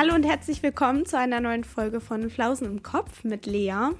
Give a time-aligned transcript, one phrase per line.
[0.00, 3.90] Hallo und herzlich willkommen zu einer neuen Folge von Flausen im Kopf mit Lea.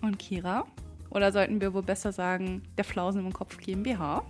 [0.00, 0.64] Und Kira.
[1.10, 4.24] Oder sollten wir wohl besser sagen, der Flausen im Kopf GmbH.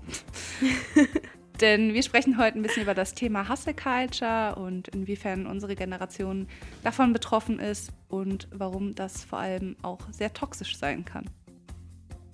[1.61, 6.49] Denn wir sprechen heute ein bisschen über das Thema Hustle Culture und inwiefern unsere Generation
[6.83, 11.27] davon betroffen ist und warum das vor allem auch sehr toxisch sein kann.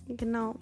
[0.08, 0.54] Genau.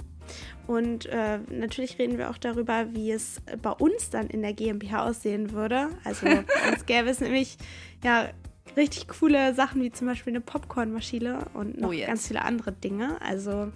[0.66, 5.06] Und äh, natürlich reden wir auch darüber, wie es bei uns dann in der GmbH
[5.06, 5.90] aussehen würde.
[6.04, 6.26] Also
[6.70, 7.58] uns gäbe es nämlich
[8.02, 8.30] ja
[8.76, 12.06] richtig coole Sachen wie zum Beispiel eine Popcornmaschine und noch Oh yes.
[12.06, 13.20] ganz viele andere Dinge.
[13.20, 13.70] Also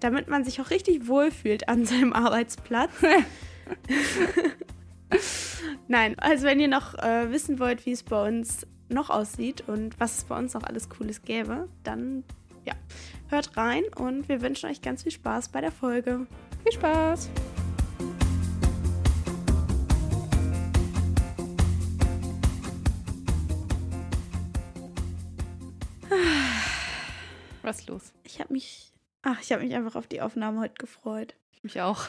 [0.00, 2.90] damit man sich auch richtig wohlfühlt an seinem Arbeitsplatz.
[5.88, 9.98] Nein, also wenn ihr noch äh, wissen wollt, wie es bei uns noch aussieht und
[10.00, 12.24] was es bei uns noch alles Cooles gäbe, dann
[12.64, 12.74] ja,
[13.28, 16.26] hört rein und wir wünschen euch ganz viel Spaß bei der Folge.
[16.62, 17.30] Viel Spaß!
[27.62, 28.12] Was ist los?
[28.24, 31.34] Ich habe mich, ach, ich habe mich einfach auf die Aufnahme heute gefreut.
[31.52, 32.06] Ich mich auch.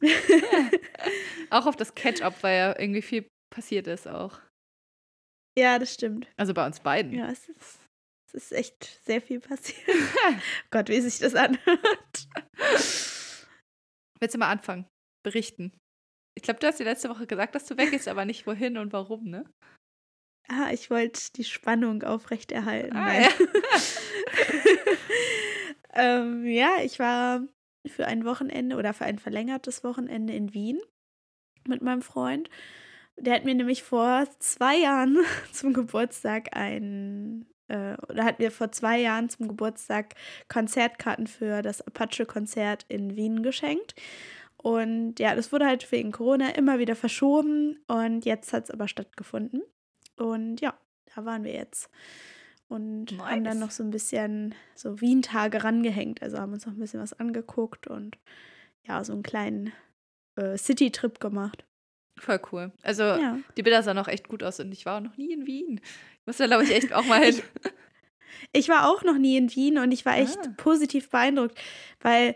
[1.50, 4.38] auch auf das Catch-up, weil ja irgendwie viel passiert ist auch.
[5.58, 6.28] Ja, das stimmt.
[6.36, 7.12] Also bei uns beiden.
[7.14, 7.78] Ja, es ist,
[8.26, 9.86] es ist echt sehr viel passiert.
[10.70, 12.28] Gott, wie sich das anhört.
[14.20, 14.86] Willst du mal anfangen?
[15.22, 15.72] Berichten.
[16.34, 18.92] Ich glaube, du hast dir letzte Woche gesagt, dass du weggehst, aber nicht wohin und
[18.92, 19.44] warum, ne?
[20.48, 22.96] Ah, ich wollte die Spannung aufrechterhalten.
[22.96, 23.28] Ah, ja.
[25.94, 27.42] ähm, ja, ich war
[27.86, 30.80] für ein Wochenende oder für ein verlängertes Wochenende in Wien
[31.66, 32.48] mit meinem Freund.
[33.16, 35.18] Der hat mir nämlich vor zwei Jahren
[35.52, 40.14] zum Geburtstag ein, äh, oder hat mir vor zwei Jahren zum Geburtstag
[40.48, 43.94] Konzertkarten für das Apache-Konzert in Wien geschenkt.
[44.56, 48.88] Und ja, das wurde halt wegen Corona immer wieder verschoben und jetzt hat es aber
[48.88, 49.62] stattgefunden.
[50.16, 50.74] Und ja,
[51.14, 51.88] da waren wir jetzt.
[52.68, 53.58] Und haben dann Nice.
[53.60, 56.20] noch so ein bisschen so Wien-Tage rangehängt.
[56.22, 58.18] Also haben uns noch ein bisschen was angeguckt und
[58.88, 59.72] ja, so einen kleinen
[60.36, 61.64] äh, City-Trip gemacht.
[62.18, 62.72] Voll cool.
[62.82, 63.38] Also, Ja.
[63.56, 65.80] die Bilder sahen auch echt gut aus und ich war noch nie in Wien.
[66.26, 67.40] Ich muss da, glaube ich, echt auch mal hin.
[68.52, 70.54] Ich war auch noch nie in Wien und ich war echt Ah.
[70.56, 71.58] positiv beeindruckt,
[72.00, 72.34] weil,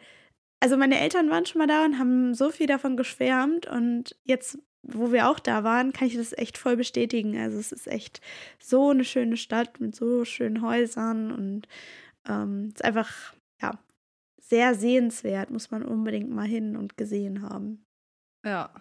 [0.61, 4.59] also meine Eltern waren schon mal da und haben so viel davon geschwärmt und jetzt,
[4.83, 7.39] wo wir auch da waren, kann ich das echt voll bestätigen.
[7.39, 8.21] Also es ist echt
[8.59, 11.69] so eine schöne Stadt mit so schönen Häusern und
[12.29, 13.79] ähm, es ist einfach, ja,
[14.41, 17.85] sehr sehenswert, muss man unbedingt mal hin und gesehen haben.
[18.45, 18.73] Ja.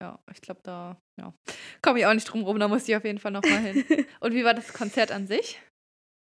[0.00, 1.32] Ja, ich glaube, da ja.
[1.82, 2.58] komme ich auch nicht drum rum.
[2.58, 3.84] Da musste ich auf jeden Fall noch mal hin.
[4.20, 5.60] Und wie war das Konzert an sich?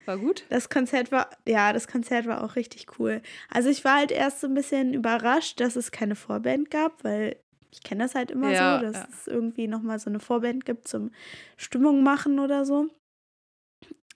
[0.05, 0.43] War gut?
[0.49, 3.21] Das Konzert war, ja, das Konzert war auch richtig cool.
[3.49, 7.37] Also ich war halt erst so ein bisschen überrascht, dass es keine Vorband gab, weil
[7.71, 9.07] ich kenne das halt immer Ja, so, dass ja.
[9.09, 11.11] es irgendwie nochmal so eine Vorband gibt zum
[11.57, 12.89] Stimmung machen oder so.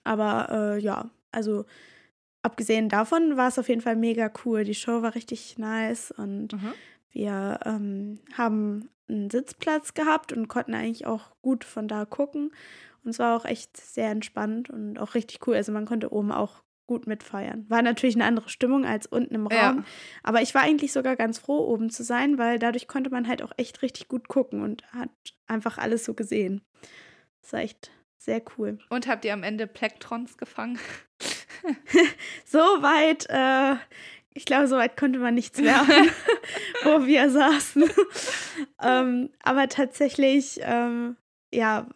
[0.04, 1.64] Aber äh, ja, also
[2.42, 4.64] abgesehen davon war es auf jeden Fall mega cool.
[4.64, 6.74] Die Show war richtig nice und Mhm.
[7.10, 12.52] Wir ähm, haben einen Sitzplatz gehabt und konnten eigentlich auch gut von da gucken.
[13.04, 15.54] Und es war auch echt sehr entspannt und auch richtig cool.
[15.54, 17.66] Also man konnte oben auch gut mitfeiern.
[17.68, 19.70] War natürlich eine andere Stimmung als unten im Ja.
[19.70, 19.84] Raum.
[20.22, 23.42] Aber ich war eigentlich sogar ganz froh, oben zu sein, weil dadurch konnte man halt
[23.42, 25.10] auch echt richtig gut gucken und hat
[25.46, 26.62] einfach alles so gesehen.
[27.42, 28.78] Das war echt sehr cool.
[28.90, 30.78] Und habt ihr am Ende Plektrons gefangen?
[32.44, 33.76] So weit, äh,
[34.38, 35.90] ich glaube, so weit konnte man nichts werfen,
[36.84, 37.84] wo wir saßen.
[38.82, 41.16] ähm, aber tatsächlich, ähm,
[41.52, 41.88] ja,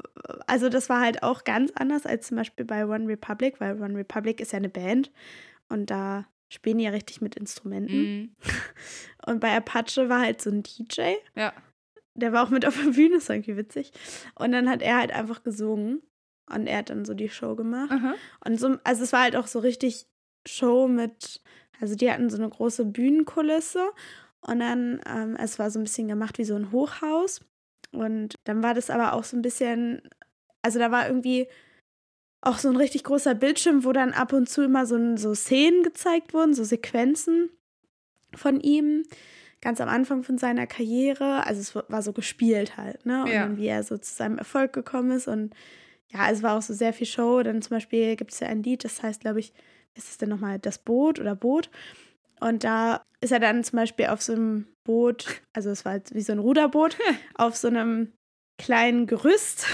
[0.48, 3.96] also das war halt auch ganz anders als zum Beispiel bei One Republic, weil One
[3.96, 5.12] Republic ist ja eine Band
[5.68, 7.96] und da spielen die ja richtig mit Instrumenten.
[7.96, 8.36] Mhm.
[9.26, 11.52] Und bei Apache war halt so ein DJ, Ja.
[12.14, 13.92] der war auch mit auf der Bühne, ist irgendwie witzig.
[14.34, 16.02] Und dann hat er halt einfach gesungen
[16.50, 17.92] und er hat dann so die Show gemacht.
[17.92, 18.14] Aha.
[18.44, 20.06] Und so, also es war halt auch so richtig
[20.46, 21.40] Show mit,
[21.82, 23.90] also die hatten so eine große Bühnenkulisse
[24.40, 27.40] und dann, ähm, es war so ein bisschen gemacht wie so ein Hochhaus.
[27.90, 30.00] Und dann war das aber auch so ein bisschen,
[30.62, 31.48] also da war irgendwie
[32.40, 35.82] auch so ein richtig großer Bildschirm, wo dann ab und zu immer so, so Szenen
[35.82, 37.50] gezeigt wurden, so Sequenzen
[38.34, 39.02] von ihm,
[39.60, 41.46] ganz am Anfang von seiner Karriere.
[41.46, 43.24] Also es war so gespielt halt, ne?
[43.24, 43.42] Und Ja.
[43.42, 45.52] dann wie er so zu seinem Erfolg gekommen ist und
[46.08, 47.42] ja, es war auch so sehr viel Show.
[47.42, 49.52] Dann zum Beispiel gibt es ja ein Lied, das heißt, glaube ich,
[49.94, 51.70] ist es denn nochmal das Boot oder Boot?
[52.40, 56.12] Und da ist er dann zum Beispiel auf so einem Boot, also es war halt
[56.14, 56.96] wie so ein Ruderboot,
[57.34, 58.12] auf so einem
[58.58, 59.66] kleinen Gerüst.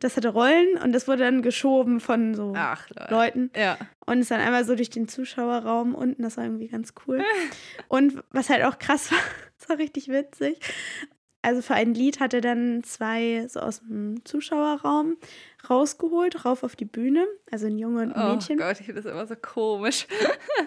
[0.00, 3.14] Das hatte Rollen und das wurde dann geschoben von so Ach, Leute.
[3.14, 3.78] Leuten Ja.
[4.06, 6.22] und ist dann einmal so durch den Zuschauerraum unten.
[6.22, 7.22] Das war irgendwie ganz cool.
[7.88, 9.18] Und was halt auch krass war,
[9.58, 10.58] das war richtig witzig.
[11.40, 15.16] Also für ein Lied hat er dann zwei so aus dem Zuschauerraum
[15.68, 17.26] rausgeholt, rauf auf die Bühne.
[17.50, 18.58] Also ein Junge und ein Oh Mädchen.
[18.58, 20.06] Gott, ich finde das immer so komisch.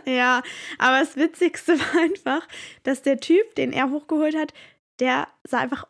[0.05, 0.41] Ja,
[0.79, 2.47] aber das Witzigste war einfach,
[2.83, 4.53] dass der Typ, den er hochgeholt hat,
[4.99, 5.85] der sah einfach,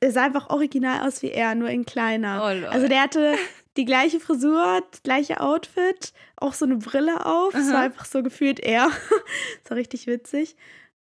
[0.00, 2.42] er sah einfach original aus wie er, nur in kleiner.
[2.44, 2.66] Oh, lol.
[2.66, 3.34] also der hatte
[3.76, 7.54] die gleiche Frisur, das gleiche Outfit, auch so eine Brille auf.
[7.54, 8.90] Es war einfach so gefühlt er.
[9.62, 10.56] das war richtig witzig.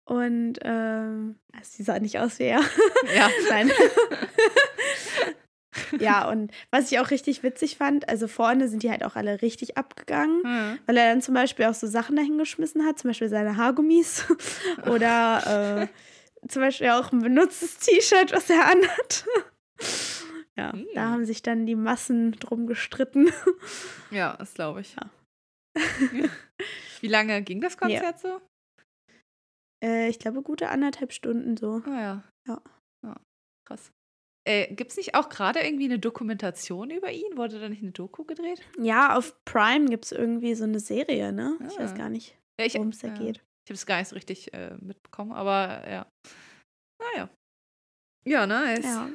[0.05, 2.61] Und ähm, also sie sah nicht aus wie er.
[3.15, 3.29] Ja.
[3.49, 3.71] Nein.
[5.99, 9.41] Ja, und was ich auch richtig witzig fand, also vorne sind die halt auch alle
[9.41, 10.41] richtig abgegangen.
[10.43, 10.79] Hm.
[10.85, 14.25] Weil er dann zum Beispiel auch so Sachen dahingeschmissen hat, zum Beispiel seine Haargummis
[14.89, 15.87] oder
[16.41, 19.25] äh, zum Beispiel auch ein benutztes T-Shirt, was er anhat.
[20.57, 20.87] ja, Hm.
[20.95, 23.29] da haben sich dann die Massen drum gestritten.
[24.11, 24.95] Ja, das glaube ich.
[24.95, 25.09] Ja.
[27.01, 28.39] Wie lange ging das Konzert so?
[29.83, 31.81] Äh, ich glaube, gute anderthalb Stunden so.
[31.85, 32.23] Ah ja.
[32.47, 32.61] Ja.
[33.03, 33.15] ja.
[33.65, 33.91] Krass.
[34.45, 37.37] Äh, Gibt es nicht auch gerade irgendwie eine Dokumentation über ihn?
[37.37, 38.61] Wurde da nicht eine Doku gedreht?
[38.77, 41.57] Ja, auf Prime gibt es irgendwie so eine Serie, ne?
[41.69, 41.97] Ich weiß Ah.
[41.97, 43.13] gar nicht, worum es da ja.
[43.13, 43.37] geht.
[43.65, 46.05] Ich habe es gar nicht so richtig äh, mitbekommen, aber ja.
[47.01, 47.29] Naja.
[48.27, 48.83] Ja, nice.
[48.83, 49.09] Ja.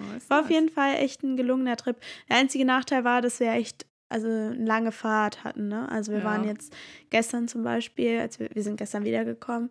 [0.00, 0.54] Nice, War auf nice.
[0.54, 1.96] jeden Fall echt ein gelungener Trip.
[2.28, 5.68] Der einzige Nachteil war, dass wir echt also eine lange Fahrt hatten.
[5.68, 5.88] Ne?
[5.90, 6.24] Also wir Ja.
[6.24, 6.74] waren jetzt
[7.10, 9.70] gestern zum Beispiel, als wir, wir sind gestern wiedergekommen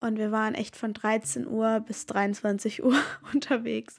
[0.00, 2.96] und wir waren echt von 13 Uhr bis 23 Uhr
[3.32, 3.98] unterwegs.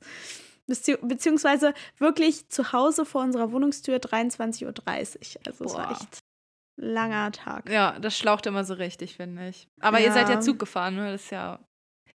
[0.68, 4.74] Bezieh beziehungsweise wirklich zu Hause vor unserer Wohnungstür 23.30 Uhr.
[5.48, 5.92] Also es war Boah.
[6.00, 6.20] echt
[6.78, 7.70] langer Tag.
[7.70, 9.68] Ja, das schlaucht immer so richtig, finde ich.
[9.82, 10.42] Aber ihr seid ja Ja.
[10.42, 11.12] Zug gefahren, ne?
[11.12, 11.60] Das ist ja.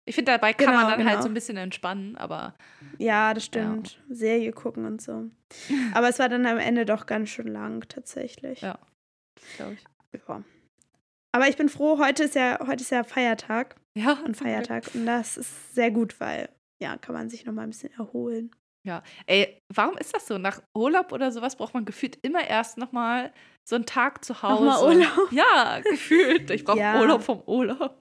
[0.06, 1.22] Ich finde, dabei kann Genau, man dann halt genau.
[1.22, 2.54] so ein bisschen entspannen, aber
[2.98, 4.00] Ja, das stimmt.
[4.08, 5.30] Serie gucken und so.
[5.94, 8.60] Aber es war dann am Ende doch ganz schön lang tatsächlich.
[8.60, 8.78] Ja.
[9.56, 9.84] glaube ich.
[10.28, 10.44] Ja.
[11.34, 14.84] Aber ich bin froh, heute ist ja, heute ist ja Feiertag Ja, und Feiertag.
[14.94, 16.48] Und das ist sehr gut, weil
[16.80, 18.52] ja, kann man sich nochmal ein bisschen erholen.
[19.26, 20.38] Ey, warum ist das so?
[20.38, 23.32] Nach Urlaub oder sowas braucht man gefühlt immer erst nochmal
[23.64, 24.64] so einen Tag zu Hause.
[24.64, 25.32] Nochmal Urlaub.
[25.32, 26.50] Ja, gefühlt.
[26.50, 27.00] Ich brauche Ja.
[27.00, 28.00] Urlaub vom Urlaub.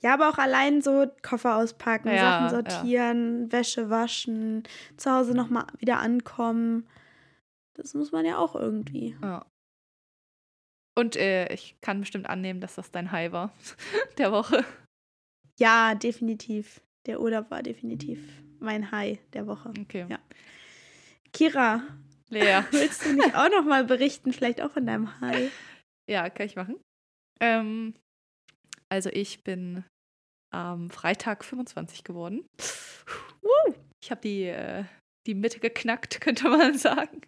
[0.00, 4.62] Ja, aber auch allein so Koffer auspacken, Ja, Sachen sortieren, Wäsche waschen,
[4.96, 6.88] zu Hause nochmal wieder ankommen.
[7.74, 9.16] Das muss man ja auch irgendwie.
[9.22, 9.44] Ja.
[10.94, 13.52] Und äh, ich kann bestimmt annehmen, dass das dein High war
[14.18, 14.64] der Woche.
[15.58, 16.80] Ja, definitiv.
[17.06, 18.20] Der Urlaub war definitiv
[18.58, 19.72] mein High der Woche.
[19.80, 20.06] Okay.
[20.08, 20.18] Ja.
[21.32, 21.82] Kira,
[22.28, 22.62] Lea.
[22.70, 25.50] willst du nicht auch nochmal berichten, vielleicht auch von deinem High?
[26.08, 26.80] Ja, kann ich machen.
[27.40, 27.94] Ähm,
[28.88, 29.84] also ich bin
[30.52, 32.44] am Freitag 25 geworden.
[34.02, 34.84] Ich habe die, äh,
[35.26, 37.22] die Mitte geknackt, könnte man sagen.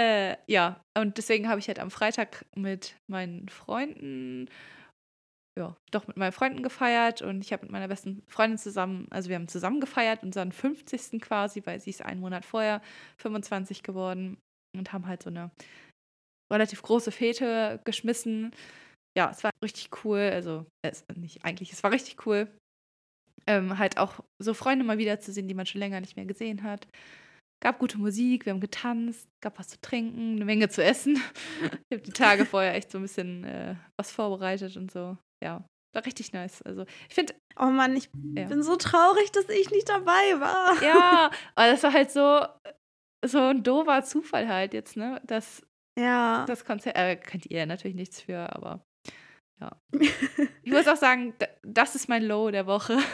[0.00, 4.48] Äh, ja, und deswegen habe ich halt am Freitag mit meinen Freunden,
[5.58, 9.28] ja, doch mit meinen Freunden gefeiert und ich habe mit meiner besten Freundin zusammen, also
[9.28, 11.20] wir haben zusammen gefeiert, unseren 50.
[11.20, 12.80] quasi, weil sie ist einen Monat vorher
[13.18, 14.38] 25 geworden
[14.76, 15.50] und haben halt so eine
[16.52, 18.52] relativ große Fete geschmissen.
[19.16, 20.30] Ja, es war richtig cool.
[20.32, 22.48] Also, es, nicht eigentlich, es war richtig cool.
[23.46, 26.86] Ähm, halt auch so Freunde mal wiederzusehen, die man schon länger nicht mehr gesehen hat.
[27.62, 31.16] Gab gute Musik, wir haben getanzt, gab was zu trinken, eine Menge zu essen.
[31.90, 35.18] ich habe die Tage vorher echt so ein bisschen äh, was vorbereitet und so.
[35.44, 35.62] Ja,
[35.94, 36.62] war richtig nice.
[36.62, 38.46] Also, ich finde, Oh Mann, ich Ja.
[38.46, 40.82] bin so traurig, dass ich nicht dabei war.
[40.82, 42.46] ja, aber das war halt so,
[43.26, 45.20] so ein doofer Zufall halt jetzt, ne?
[45.26, 45.62] Dass
[45.98, 46.46] Ja.
[46.46, 48.82] das Konzert, äh, könnt ihr natürlich nichts für, aber
[49.60, 49.76] ja.
[50.62, 52.96] Ich muss auch sagen, das ist mein Low der Woche.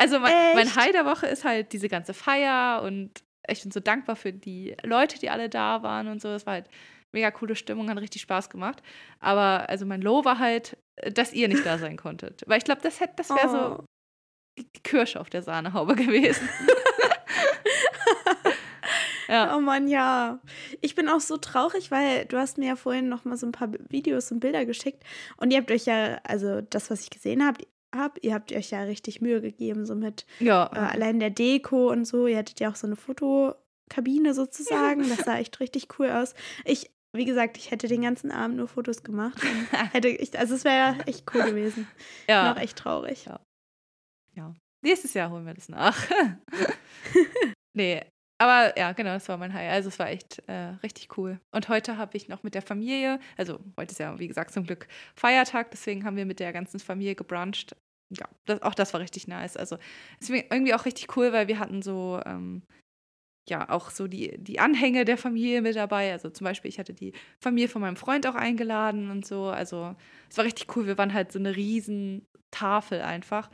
[0.00, 0.76] Also mein, mein?
[0.76, 4.76] High der Woche ist halt diese ganze Feier und ich bin so dankbar für die
[4.82, 6.28] Leute, die alle da waren und so.
[6.28, 6.66] Es war halt
[7.12, 8.82] mega coole Stimmung, hat richtig Spaß gemacht.
[9.20, 10.76] Aber also mein Low war halt,
[11.12, 12.42] dass ihr nicht da sein konntet.
[12.46, 13.84] Weil ich glaube, das hätte, das wäre so Oh.
[14.58, 16.48] die die Kirsche auf der Sahnehaube gewesen.
[19.28, 19.56] ja.
[19.56, 20.40] Oh Mann, ja.
[20.80, 23.52] Ich bin auch so traurig, weil du hast mir ja vorhin noch mal so ein
[23.52, 25.04] paar Videos und Bilder geschickt
[25.36, 27.64] und ihr habt euch ja, also das, was ich gesehen habe,
[27.94, 30.70] hab, ihr habt euch ja richtig Mühe gegeben, so mit Ja.
[30.74, 32.26] äh, allein der Deko und so.
[32.26, 35.02] Ihr hattet ja auch so eine Fotokabine sozusagen.
[35.08, 36.34] Das sah echt richtig cool aus.
[36.64, 39.40] Ich, wie gesagt, ich hätte den ganzen Abend nur Fotos gemacht.
[39.92, 41.88] Hätte ich, also es wäre echt cool gewesen.
[42.28, 42.52] ja.
[42.52, 43.24] Noch echt traurig.
[44.34, 44.54] Ja.
[44.82, 45.98] Nächstes Jahr holen wir das nach.
[47.74, 48.02] nee,
[48.38, 49.70] aber ja, genau, das war mein High.
[49.72, 51.40] Also es war echt äh, richtig cool.
[51.50, 54.64] Und heute habe ich noch mit der Familie, also heute ist ja, wie gesagt, zum
[54.64, 57.76] Glück Feiertag, deswegen haben wir mit der ganzen Familie gebruncht.
[58.10, 59.56] Ja, das, auch das war richtig nice.
[59.56, 59.76] Also
[60.20, 62.62] es ist irgendwie auch richtig cool, weil wir hatten so, ähm,
[63.48, 66.12] ja, auch so die, die Anhänge der Familie mit dabei.
[66.12, 69.46] Also zum Beispiel, ich hatte die Familie von meinem Freund auch eingeladen und so.
[69.46, 69.96] Also
[70.30, 70.86] es war richtig cool.
[70.86, 73.50] Wir waren halt so eine riesen Tafel einfach.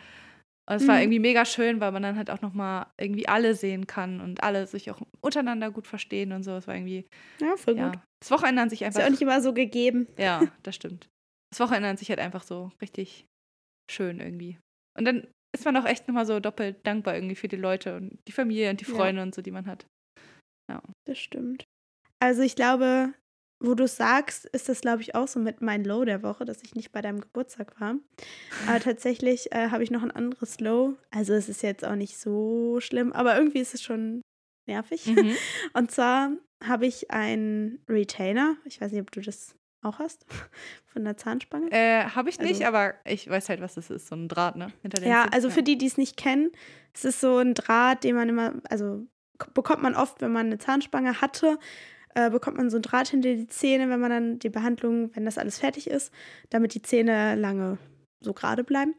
[0.66, 3.86] Und es war irgendwie mega schön, weil man dann halt auch nochmal irgendwie alle sehen
[3.86, 6.52] kann und alle sich auch untereinander gut verstehen und so.
[6.56, 7.06] Es war irgendwie.
[7.40, 7.90] Ja, voll Ja.
[7.90, 7.98] gut.
[8.20, 8.98] Das Wochenende an sich einfach.
[8.98, 10.06] Ist ja auch nicht immer so gegeben.
[10.18, 11.08] Ja, das stimmt.
[11.50, 13.26] Das Wochenende an sich halt einfach so richtig
[13.90, 14.58] schön irgendwie.
[14.98, 18.18] Und dann ist man auch echt nochmal so doppelt dankbar irgendwie für die Leute und
[18.26, 18.94] die Familie und die Ja.
[18.94, 19.86] Freunde und so, die man hat.
[21.06, 21.64] Das stimmt.
[22.22, 23.12] Also ich glaube,
[23.60, 26.62] wo du sagst, ist das, glaube ich, auch so mit mein Low der Woche, dass
[26.62, 27.96] ich nicht bei deinem Geburtstag war.
[28.68, 30.94] Aber tatsächlich äh, habe ich noch ein anderes Low.
[31.10, 34.20] Also es ist jetzt auch nicht so schlimm, aber irgendwie ist es schon
[34.66, 35.06] nervig.
[35.06, 35.34] Mhm.
[35.72, 36.32] Und zwar
[36.62, 38.56] habe ich einen Retainer.
[38.64, 40.26] Ich weiß nicht, ob du das auch hast.
[40.86, 41.70] Von der Zahnspange.
[41.72, 44.06] äh, Habe ich nicht, Also- aber ich weiß halt, was das ist.
[44.08, 44.72] So ein Draht, ne?
[44.82, 45.32] Hinter den Ja, Zähnen.
[45.34, 46.50] also für die, die es nicht kennen,
[46.94, 49.06] es ist so ein Draht, den man immer, also
[49.52, 51.58] bekommt man oft, wenn man eine Zahnspange hatte,
[52.14, 55.24] äh, bekommt man so ein Draht hinter die Zähne, wenn man dann die Behandlung, wenn
[55.24, 56.12] das alles fertig ist,
[56.50, 57.78] damit die Zähne lange
[58.20, 58.94] so gerade bleiben.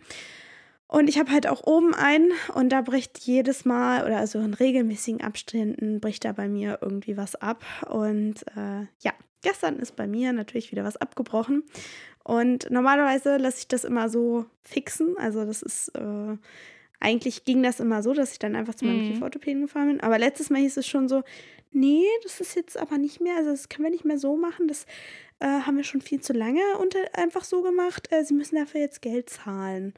[0.87, 4.53] Und ich habe halt auch oben einen und da bricht jedes Mal oder also in
[4.53, 7.63] regelmäßigen Abständen bricht da bei mir irgendwie was ab.
[7.89, 11.63] Und äh, ja, gestern ist bei mir natürlich wieder was abgebrochen.
[12.23, 15.17] Und normalerweise lasse ich das immer so fixen.
[15.17, 16.37] Also das ist, äh,
[16.99, 19.07] eigentlich ging das immer so, dass ich dann einfach zu meinem Mhm.
[19.07, 20.01] Kieferorthopäden gefahren bin.
[20.01, 21.23] Aber letztes Mal hieß es schon so,
[21.75, 24.67] nee, das ist jetzt aber nicht mehr, also das können wir nicht mehr so machen.
[24.67, 24.85] Das
[25.39, 28.11] äh, haben wir schon viel zu lange und einfach so gemacht.
[28.11, 29.93] Äh, Sie müssen dafür jetzt Geld zahlen.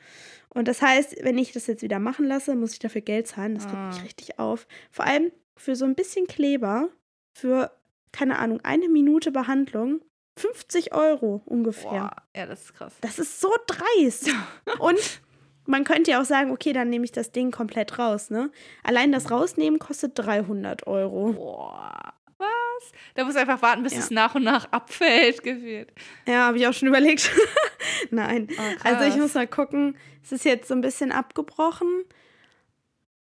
[0.49, 3.55] Und das heißt, wenn ich das jetzt wieder machen lasse, muss ich dafür Geld zahlen.
[3.55, 4.03] Das regt mich Ah.
[4.03, 4.67] richtig auf.
[4.91, 6.89] Vor allem für so ein bisschen Kleber,
[7.33, 7.71] für,
[8.11, 10.01] keine Ahnung, eine Minute Behandlung,
[10.37, 11.89] 50 Euro ungefähr.
[11.91, 12.93] Boah, ja, das ist krass.
[13.01, 14.29] Das ist so dreist.
[14.79, 15.21] Und
[15.67, 18.51] man könnte ja auch sagen, okay, dann nehme ich das Ding komplett raus, ne?
[18.83, 21.33] Allein das Rausnehmen kostet 300 Euro.
[21.33, 22.91] Boah, was?
[23.15, 23.99] Da muss einfach warten, bis Ja.
[23.99, 25.91] es nach und nach abfällt, gefühlt.
[26.27, 27.31] Ja, habe ich auch schon überlegt.
[28.11, 28.47] Nein.
[28.51, 29.97] Oh, Also ich muss mal gucken.
[30.23, 32.03] Es ist jetzt so ein bisschen abgebrochen.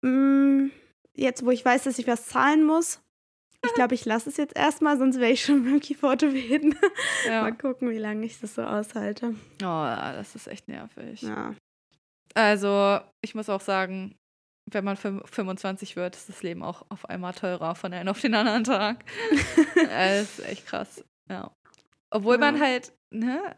[0.01, 0.69] Mm,
[1.13, 3.01] Jetzt, wo ich weiß, dass ich was zahlen muss.
[3.63, 6.75] Ich glaube, ich lasse es jetzt erstmal, sonst wäre ich schon beim Kieferorthopäden.
[7.27, 7.41] Ja.
[7.41, 9.35] Mal gucken, wie lange ich das so aushalte.
[9.61, 9.65] Oh,
[10.15, 11.21] das ist echt nervig.
[11.21, 11.53] Ja.
[12.35, 14.15] Also, ich muss auch sagen,
[14.71, 18.21] wenn man fünf- 25 wird, ist das Leben auch auf einmal teurer von einem auf
[18.21, 19.03] den anderen Tag.
[19.75, 21.03] das ist echt krass.
[21.29, 21.51] Ja.
[22.13, 22.61] Obwohl man Ja.
[22.61, 23.57] halt, ne,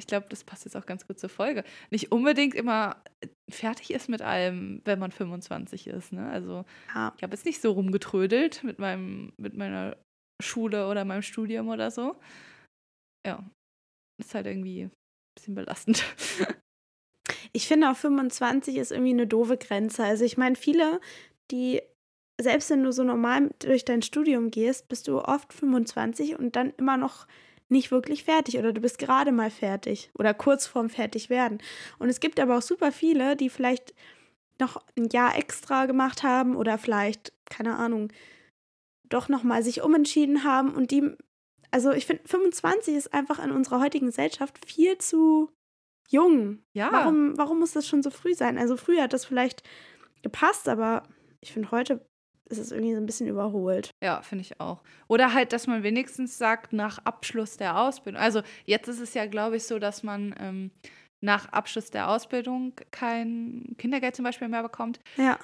[0.00, 3.02] ich glaube, das passt jetzt auch ganz gut zur Folge, nicht unbedingt immer
[3.50, 6.12] fertig ist mit allem, wenn man 25 ist.
[6.12, 6.28] Ne?
[6.30, 6.64] Also,
[6.94, 7.12] ja.
[7.16, 9.96] ich habe jetzt nicht so rumgetrödelt mit meinem, mit meiner
[10.42, 12.18] Schule oder meinem Studium oder so.
[13.26, 13.44] Ja.
[14.20, 14.90] Ist halt irgendwie ein
[15.36, 16.04] bisschen belastend.
[17.56, 20.04] Ich finde auch 25 ist irgendwie eine doofe Grenze.
[20.04, 21.00] Also ich meine, viele,
[21.52, 21.80] die,
[22.40, 26.72] selbst wenn du so normal durch dein Studium gehst, bist du oft 25 und dann
[26.76, 27.26] immer noch
[27.68, 31.58] nicht wirklich fertig oder du bist gerade mal fertig oder kurz vorm fertig werden.
[31.98, 33.94] Und es gibt aber auch super viele, die vielleicht
[34.60, 38.12] noch ein Jahr extra gemacht haben oder vielleicht, keine Ahnung,
[39.08, 41.10] doch nochmal sich umentschieden haben und die,
[41.70, 45.50] also ich finde, 25 ist einfach in unserer heutigen Gesellschaft viel zu
[46.10, 46.62] jung.
[46.72, 46.92] Ja.
[46.92, 48.58] Warum, warum muss das schon so früh sein?
[48.58, 49.62] Also früher hat das vielleicht
[50.22, 51.04] gepasst, aber
[51.40, 52.06] ich finde heute
[52.50, 53.90] ist es irgendwie so ein bisschen überholt.
[54.02, 54.82] Ja, finde ich auch.
[55.08, 58.20] Oder halt, dass man wenigstens sagt, nach Abschluss der Ausbildung.
[58.20, 60.70] Also jetzt ist es ja, glaube ich, so, dass man ähm,
[61.22, 65.00] nach Abschluss der Ausbildung kein Kindergeld zum Beispiel mehr bekommt.
[65.16, 65.38] Ja.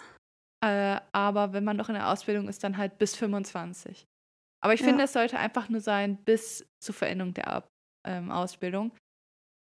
[0.62, 4.06] Äh, aber wenn man noch in der Ausbildung ist, dann halt bis 25.
[4.62, 7.68] Aber ich finde, es sollte einfach nur sein bis zur Verendung der Ab
[8.06, 8.92] ähm, Ausbildung.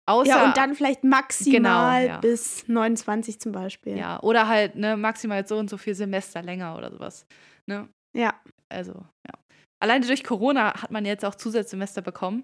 [0.06, 2.20] Außer, ja, und dann vielleicht maximal Genau, ja.
[2.20, 3.98] bis 29 zum Beispiel.
[3.98, 7.26] ja, oder halt ne, maximal so und so viel Semester länger oder sowas.
[7.70, 7.88] Ne?
[8.16, 8.34] Ja.
[8.70, 9.34] Also, ja.
[9.82, 12.44] Alleine durch Corona hat man jetzt auch Zusatzsemester bekommen.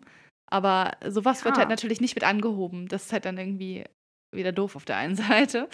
[0.52, 1.60] Aber sowas wird Ja.
[1.62, 2.88] halt natürlich nicht mit angehoben.
[2.88, 3.84] Das ist halt dann irgendwie
[4.34, 5.16] wieder doof auf der einen
[5.48, 5.68] Seite.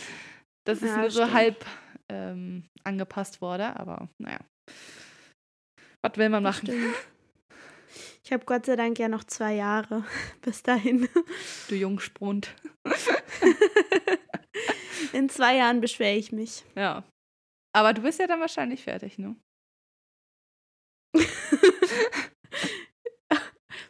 [0.65, 1.33] Das ist Ja, nur so stimmt.
[1.33, 1.65] halb
[2.09, 4.39] ähm, angepasst wurde, aber naja.
[6.03, 6.69] Was will man machen?
[8.25, 10.03] Ich habe Gott sei Dank ja noch zwei Jahre
[10.41, 11.07] bis dahin.
[11.69, 12.55] Du Jungspund.
[15.13, 16.65] In zwei Jahren beschwere ich mich.
[16.75, 17.03] Ja.
[17.71, 19.35] Aber du bist ja dann wahrscheinlich fertig, ne?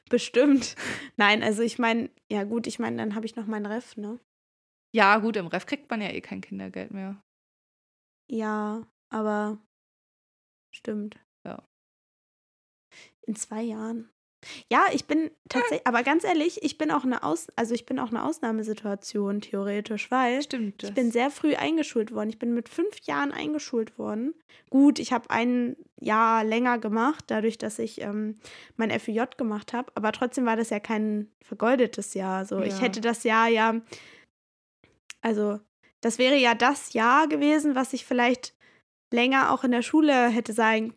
[0.10, 0.76] Bestimmt.
[1.16, 4.20] Nein, also ich meine, ja gut, ich meine, dann habe ich noch meinen Ref, ne?
[4.94, 7.24] Ja, gut, im Ref kriegt man ja eh kein Kindergeld mehr.
[8.30, 9.66] Ja, aber
[10.74, 11.18] stimmt.
[11.46, 11.66] Ja.
[13.22, 14.10] In zwei Jahren.
[14.72, 18.00] Ja, ich bin tatsächlich, aber ganz ehrlich, ich bin auch eine Aus, also ich bin
[18.00, 20.84] auch eine Ausnahmesituation theoretisch, weil Stimmt.
[20.84, 22.30] ich bin sehr früh eingeschult worden.
[22.30, 24.34] Ich bin mit fünf Jahren eingeschult worden.
[24.70, 28.40] Gut, ich habe ein Jahr länger gemacht, dadurch, dass ich ähm,
[28.76, 32.46] mein FÜJ gemacht habe, aber trotzdem war das ja kein vergoldetes Jahr.
[32.46, 32.82] So, ich Ja.
[32.82, 33.82] hätte das Jahr ja,
[35.22, 35.60] also
[36.02, 38.54] das wäre ja das Jahr gewesen, was ich vielleicht
[39.14, 40.94] länger auch in der Schule hätte sein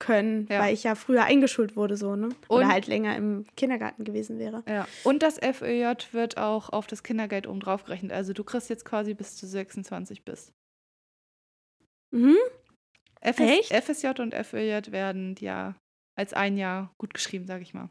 [0.00, 0.60] können, Ja.
[0.60, 2.28] weil ich ja früher eingeschult wurde, so, ne?
[2.48, 4.62] Oder Und- halt länger im Kindergarten gewesen wäre.
[4.68, 4.86] Ja.
[5.04, 8.12] Und das FÖJ wird auch auf das Kindergeld oben drauf gerechnet.
[8.12, 10.52] Also du kriegst jetzt quasi bis du 26 bist.
[12.14, 12.36] Mhm.
[13.20, 13.40] FS,
[13.70, 13.72] Echt?
[13.72, 15.74] FSJ und FÖJ werden ja
[16.16, 17.90] als ein Jahr gut geschrieben, sag ich mal.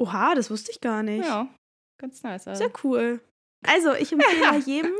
[0.00, 1.24] Oha, das wusste ich gar nicht.
[1.26, 1.48] Ja,
[2.00, 2.48] ganz nice.
[2.48, 2.64] Also.
[2.64, 3.20] Sehr cool.
[3.64, 4.92] Also, ich empfehle jedem,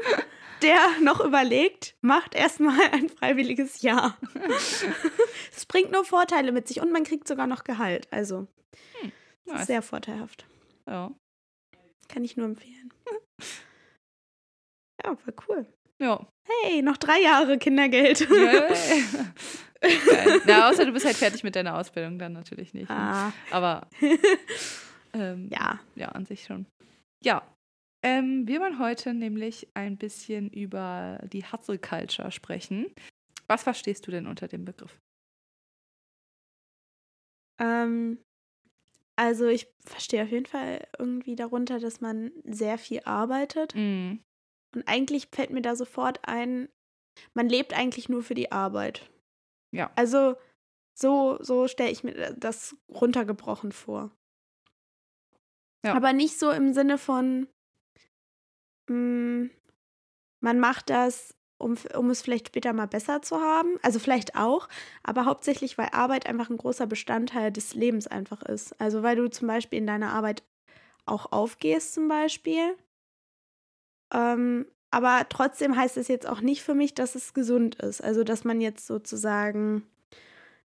[0.62, 4.16] der noch überlegt, macht erstmal ein freiwilliges Jahr.
[5.54, 8.09] Es bringt nur Vorteile mit sich und man kriegt sogar noch Gehalt.
[8.11, 8.47] Also,
[9.47, 9.66] es Nice.
[9.66, 10.47] sehr vorteilhaft.
[10.88, 11.11] Ja.
[12.09, 12.92] Kann ich nur empfehlen.
[15.04, 15.66] Ja, voll cool.
[16.00, 16.25] Ja.
[16.49, 18.28] Hey, noch drei Jahre Kindergeld.
[18.31, 18.76] Geil.
[20.47, 22.88] Na, außer du bist halt fertig mit deiner Ausbildung, dann natürlich nicht.
[22.88, 22.97] ne?
[22.97, 23.88] ah, Aber
[25.12, 25.81] ähm, ja.
[25.97, 26.66] ja, an sich schon.
[27.25, 27.42] Ja.
[28.02, 32.92] Ähm, wir wollen heute nämlich ein bisschen über die Hustle Culture sprechen.
[33.47, 34.99] Was verstehst du denn unter dem Begriff?
[37.61, 38.18] Ähm,
[39.16, 43.75] also, ich verstehe auf jeden Fall irgendwie darunter, dass man sehr viel arbeitet.
[43.75, 44.18] Mm,
[44.75, 46.68] Und eigentlich fällt mir da sofort ein,
[47.35, 49.11] man lebt eigentlich nur für die Arbeit.
[49.71, 49.92] Ja.
[49.97, 50.37] Also
[50.94, 54.11] so, so stelle ich mir das runtergebrochen vor.
[55.85, 55.94] Ja.
[55.94, 57.49] Aber nicht so im Sinne von,
[58.88, 59.50] mm,
[60.40, 63.78] man macht das, um, um es vielleicht später mal besser zu haben.
[63.82, 64.68] Also vielleicht auch,
[65.02, 68.78] aber hauptsächlich, weil Arbeit einfach ein großer Bestandteil des Lebens einfach ist.
[68.80, 70.42] Also weil du zum Beispiel in deiner Arbeit
[71.06, 72.76] auch aufgehst zum Beispiel.
[74.12, 78.02] Ähm, aber trotzdem heißt es jetzt auch nicht für mich, dass es gesund ist.
[78.02, 79.86] Also, dass man jetzt sozusagen,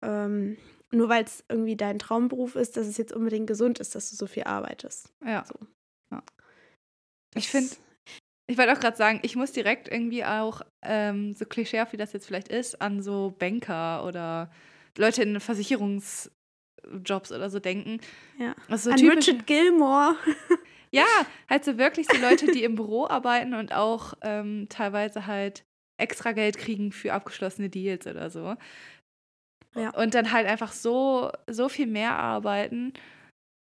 [0.01, 0.57] ähm,
[0.91, 4.15] nur weil es irgendwie dein Traumberuf ist, dass es jetzt unbedingt gesund ist, dass du
[4.15, 5.13] so viel arbeitest.
[5.23, 5.45] ja.
[5.45, 5.55] So.
[6.09, 6.23] Ja.
[7.35, 7.75] Ich finde,
[8.47, 12.13] ich wollte auch gerade sagen, ich muss direkt irgendwie auch, ähm, so klischeehaft wie das
[12.13, 14.49] jetzt vielleicht ist, an so Banker oder
[14.97, 16.31] Leute in Versicherungsjobs
[17.31, 17.99] oder so denken.
[18.39, 18.55] Ja.
[18.69, 20.15] Also so An typische- Richard Gilmore.
[20.89, 21.03] Ja,
[21.49, 25.65] halt so wirklich so Leute, die im Büro arbeiten und auch ähm, teilweise halt
[26.01, 28.55] extra Geld kriegen für abgeschlossene Deals oder so.
[29.75, 29.89] Ja.
[29.89, 32.93] Und dann halt einfach so, so viel mehr arbeiten.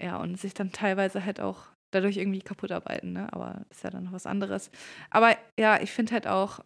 [0.02, 3.32] Ja, und sich dann teilweise halt auch dadurch irgendwie kaputt arbeiten, ne?
[3.32, 4.70] Aber ist ja dann noch was anderes.
[5.10, 6.60] Aber ja, ich finde halt auch,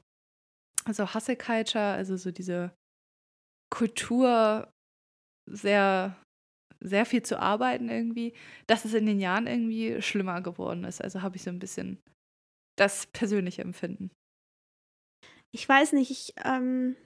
[0.84, 2.72] also Hustle Culture, also so diese
[3.70, 4.70] Kultur,
[5.50, 6.16] sehr,
[6.80, 8.34] sehr viel zu arbeiten irgendwie,
[8.66, 11.02] dass es in den Jahren irgendwie schlimmer geworden ist.
[11.02, 11.98] Also habe ich so ein bisschen
[12.76, 14.10] das persönliche Empfinden.
[15.52, 16.96] Ich weiß nicht, ich ähm,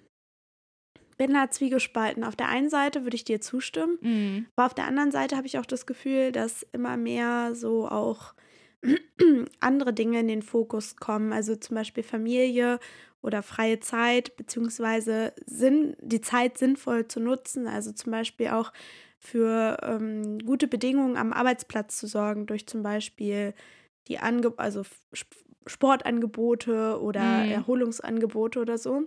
[1.26, 2.24] bin da zwiegespalten.
[2.24, 4.46] Auf der einen Seite würde ich dir zustimmen, Mhm.
[4.56, 8.34] aber auf der anderen Seite habe ich auch das Gefühl, dass immer mehr so auch
[9.60, 11.32] andere Dinge in den Fokus kommen.
[11.32, 12.80] Also zum Beispiel Familie
[13.22, 17.68] oder freie Zeit, beziehungsweise Sinn, die Zeit sinnvoll zu nutzen.
[17.68, 18.72] Also zum Beispiel auch
[19.18, 23.54] für ähm, gute Bedingungen am Arbeitsplatz zu sorgen, durch zum Beispiel
[24.08, 24.80] die Ange also
[25.14, 27.50] Sp- Sportangebote oder Mhm.
[27.52, 29.02] Erholungsangebote oder so.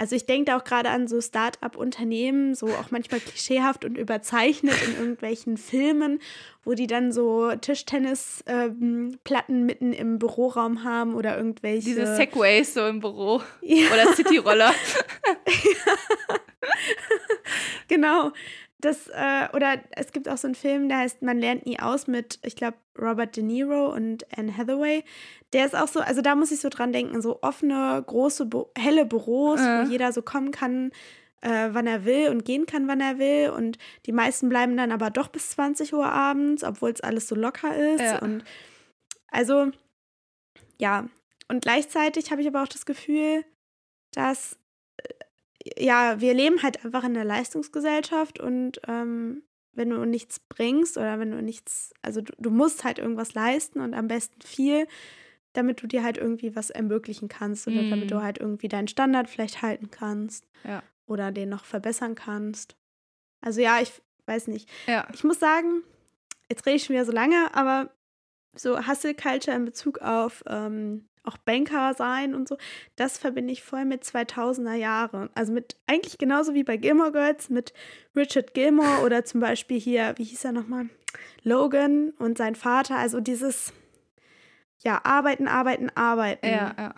[0.00, 4.74] Also ich denke da auch gerade an so Start-up-Unternehmen, so auch manchmal klischeehaft und überzeichnet
[4.86, 6.20] in irgendwelchen Filmen,
[6.64, 11.84] wo die dann so Tischtennisplatten mitten im Büroraum haben oder irgendwelche.
[11.90, 13.88] Diese Segways so im Büro Ja.
[13.92, 14.72] oder Cityroller.
[17.88, 18.30] Genau.
[18.80, 22.06] Das, äh, oder es gibt auch so einen Film, der heißt Man lernt nie aus
[22.06, 25.04] mit, ich glaube, Robert De Niro und Anne Hathaway.
[25.52, 29.04] Der ist auch so, also da muss ich so dran denken, so offene, große, helle
[29.04, 29.84] Büros, Äh.
[29.86, 30.92] wo jeder so kommen kann,
[31.42, 33.50] äh, wann er will und gehen kann, wann er will.
[33.50, 37.34] Und die meisten bleiben dann aber doch bis 20 Uhr abends, obwohl es alles so
[37.34, 38.00] locker ist.
[38.02, 38.18] Ja.
[38.20, 38.44] Und
[39.30, 39.70] also,
[40.78, 41.08] ja.
[41.48, 43.44] Und gleichzeitig habe ich aber auch das Gefühl,
[44.14, 44.56] dass
[45.78, 49.42] ja, wir leben halt einfach in der Leistungsgesellschaft und ähm,
[49.72, 53.80] wenn du nichts bringst oder wenn du nichts, also du, du musst halt irgendwas leisten
[53.80, 54.86] und am besten viel,
[55.52, 57.90] damit du dir halt irgendwie was ermöglichen kannst oder Mm.
[57.90, 60.82] damit du halt irgendwie deinen Standard vielleicht halten kannst Ja.
[61.06, 62.76] oder den noch verbessern kannst.
[63.40, 63.92] Also ja, ich
[64.26, 64.68] weiß nicht.
[64.86, 65.06] Ja.
[65.12, 65.82] Ich muss sagen,
[66.48, 67.90] jetzt rede ich schon wieder so lange, aber
[68.56, 72.56] so Hustle Culture in Bezug auf ähm, auch Banker sein und so,
[72.96, 75.30] das verbinde ich voll mit 2000er Jahre.
[75.34, 77.72] Also mit eigentlich genauso wie bei Gilmore Girls mit
[78.16, 80.88] Richard Gilmore oder zum Beispiel hier, wie hieß er nochmal?
[81.42, 82.96] Logan und sein Vater.
[82.96, 83.72] Also dieses,
[84.82, 86.46] ja, arbeiten, arbeiten, arbeiten.
[86.46, 86.94] Ja, ja,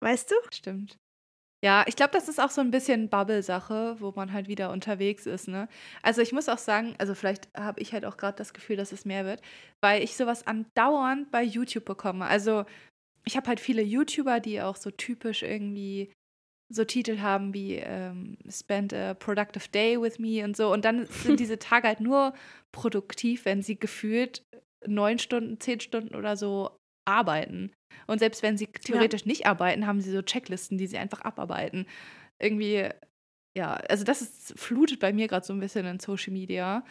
[0.00, 0.34] Weißt du?
[0.50, 0.96] stimmt.
[1.62, 5.26] Ja, ich glaube, das ist auch so ein bisschen Bubble-Sache, wo man halt wieder unterwegs
[5.26, 5.68] ist, ne?
[6.02, 8.92] Also ich muss auch sagen, also vielleicht habe ich halt auch gerade das Gefühl, dass
[8.92, 9.42] es mehr wird,
[9.82, 12.24] weil ich sowas andauernd bei YouTube bekomme.
[12.24, 12.64] Also
[13.24, 16.12] ich habe halt viele YouTuber, die auch so typisch irgendwie
[16.72, 20.72] so Titel haben wie ähm, Spend a Productive Day with Me und so.
[20.72, 22.32] Und dann sind diese Tage halt nur
[22.72, 24.44] produktiv, wenn sie gefühlt
[24.86, 27.72] neun Stunden, zehn Stunden oder so arbeiten.
[28.06, 29.28] Und selbst wenn sie theoretisch ja.
[29.28, 31.86] nicht arbeiten, haben sie so Checklisten, die sie einfach abarbeiten.
[32.40, 32.88] Irgendwie,
[33.56, 36.84] ja, also das ist, flutet bei mir gerade so ein bisschen in Social Media.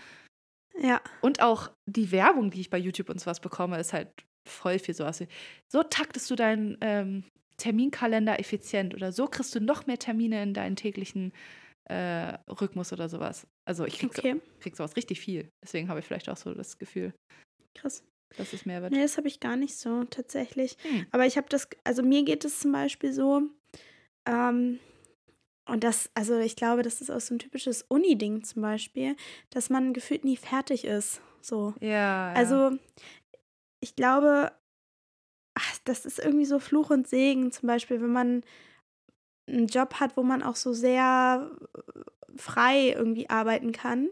[0.77, 1.01] Ja.
[1.21, 4.09] Und auch die Werbung, die ich bei YouTube und sowas bekomme, ist halt
[4.49, 5.23] voll viel sowas.
[5.67, 7.23] So taktest du deinen ähm,
[7.57, 11.33] Terminkalender effizient oder so kriegst du noch mehr Termine in deinen täglichen
[11.85, 13.47] äh, Rhythmus oder sowas.
[13.65, 14.33] Also ich krieg, okay.
[14.33, 15.49] so, krieg sowas richtig viel.
[15.63, 17.13] Deswegen habe ich vielleicht auch so das Gefühl.
[17.75, 18.03] Krass.
[18.37, 18.91] Dass es mehr wird.
[18.91, 20.77] Nee, das habe ich gar nicht so tatsächlich.
[20.83, 21.07] Hm.
[21.11, 23.41] Aber ich habe das, also mir geht es zum Beispiel so,
[24.27, 24.79] ähm,
[25.69, 29.15] und das, also ich glaube, das ist auch so ein typisches Uni-Ding zum Beispiel,
[29.51, 31.21] dass man gefühlt nie fertig ist.
[31.41, 31.73] So.
[31.79, 32.33] Ja.
[32.33, 32.71] Also
[33.79, 34.51] ich glaube,
[35.55, 38.43] ach, das ist irgendwie so Fluch und Segen, zum Beispiel, wenn man
[39.47, 41.51] einen Job hat, wo man auch so sehr
[42.35, 44.09] frei irgendwie arbeiten kann,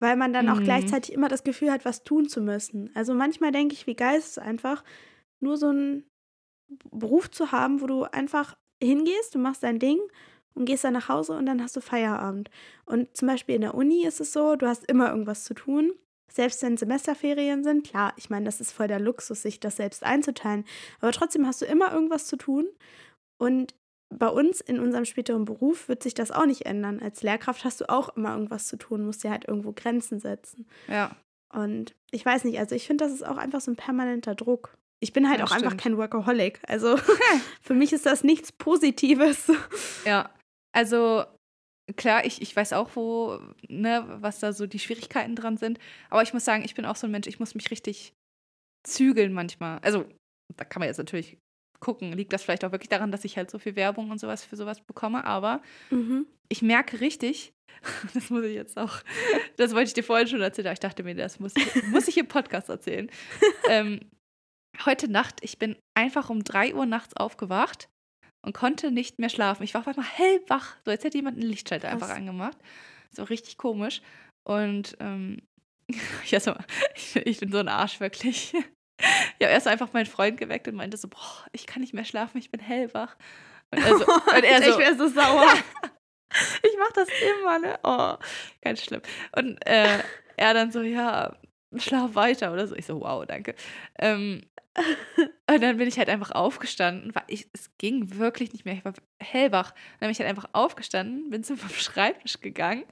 [0.00, 0.52] weil man dann mhm.
[0.52, 2.90] auch gleichzeitig immer das Gefühl hat, was tun zu müssen.
[2.94, 4.84] Also manchmal denke ich, wie geil ist es einfach,
[5.40, 6.04] nur so einen
[6.90, 10.00] Beruf zu haben, wo du einfach hingehst, du machst dein Ding
[10.54, 12.50] und gehst dann nach Hause und dann hast du Feierabend.
[12.84, 15.92] Und zum Beispiel in der Uni ist es so, du hast immer irgendwas zu tun.
[16.36, 20.04] Selbst wenn Semesterferien sind, klar, ich meine, das ist voll der Luxus, sich das selbst
[20.04, 20.66] einzuteilen.
[21.00, 22.66] Aber trotzdem hast du immer irgendwas zu tun.
[23.38, 23.74] Und
[24.14, 27.00] bei uns in unserem späteren Beruf wird sich das auch nicht ändern.
[27.00, 30.68] Als Lehrkraft hast du auch immer irgendwas zu tun, musst dir halt irgendwo Grenzen setzen.
[30.88, 31.16] Ja.
[31.54, 34.76] Und ich weiß nicht, also ich finde, das ist auch einfach so ein permanenter Druck.
[35.00, 35.64] Ich bin halt ja, auch stimmt.
[35.64, 36.60] einfach kein Workaholic.
[36.68, 36.98] Also
[37.62, 39.50] für mich ist das nichts Positives.
[40.04, 40.28] Ja,
[40.72, 41.24] also
[41.94, 45.78] klar, ich, ich weiß auch, wo, ne, was da so die Schwierigkeiten dran sind.
[46.10, 48.12] Aber ich muss sagen, ich bin auch so ein Mensch, ich muss mich richtig
[48.84, 49.78] zügeln manchmal.
[49.80, 50.06] Also,
[50.56, 51.38] da kann man jetzt natürlich
[51.80, 54.44] gucken, liegt das vielleicht auch wirklich daran, dass ich halt so viel Werbung und sowas
[54.44, 55.24] für sowas bekomme.
[55.24, 56.26] Aber mhm.
[56.48, 57.52] ich merke richtig,
[58.14, 59.00] das muss ich jetzt auch,
[59.56, 62.08] das wollte ich dir vorhin schon erzählen, aber ich dachte mir, das muss ich, muss
[62.08, 63.10] ich im Podcast erzählen.
[63.68, 64.00] ähm,
[64.84, 67.88] heute Nacht, ich bin einfach um 3 Uhr nachts aufgewacht
[68.46, 69.64] und konnte nicht mehr schlafen.
[69.64, 72.56] Ich war auf einmal hellwach, so als hätte jemand einen Lichtschalter einfach angemacht.
[73.10, 74.02] So richtig komisch.
[74.44, 75.42] Und ähm,
[75.88, 76.54] ich, also,
[76.94, 78.54] ich, ich bin so ein Arsch, wirklich.
[79.38, 82.06] Ich habe erst einfach meinen Freund geweckt und meinte so, boah, ich kann nicht mehr
[82.06, 83.14] schlafen, ich bin hellwach.
[83.70, 85.52] Und, also, und er so, ich wäre so sauer.
[86.62, 87.78] ich mache das immer, ne?
[87.82, 88.14] Oh,
[88.62, 89.02] ganz schlimm.
[89.36, 89.98] Und äh,
[90.38, 91.36] er dann so, ja,
[91.76, 92.74] schlaf weiter oder so.
[92.74, 93.54] Ich so, wow, danke.
[93.98, 94.46] Ähm,
[95.50, 98.74] und dann bin ich halt einfach aufgestanden, weil ich, es ging wirklich nicht mehr.
[98.74, 99.72] Ich war hellwach.
[100.00, 102.84] Dann bin ich halt einfach aufgestanden, bin zum Schreibtisch gegangen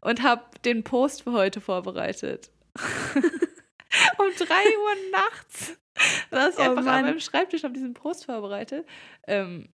[0.00, 2.50] und habe den Post für heute vorbereitet.
[2.76, 5.78] um drei Uhr nachts.
[6.30, 6.94] Da ist oh, einfach Mann.
[6.94, 8.86] an meinem Schreibtisch, habe diesen Post vorbereitet.
[9.26, 9.68] Ähm,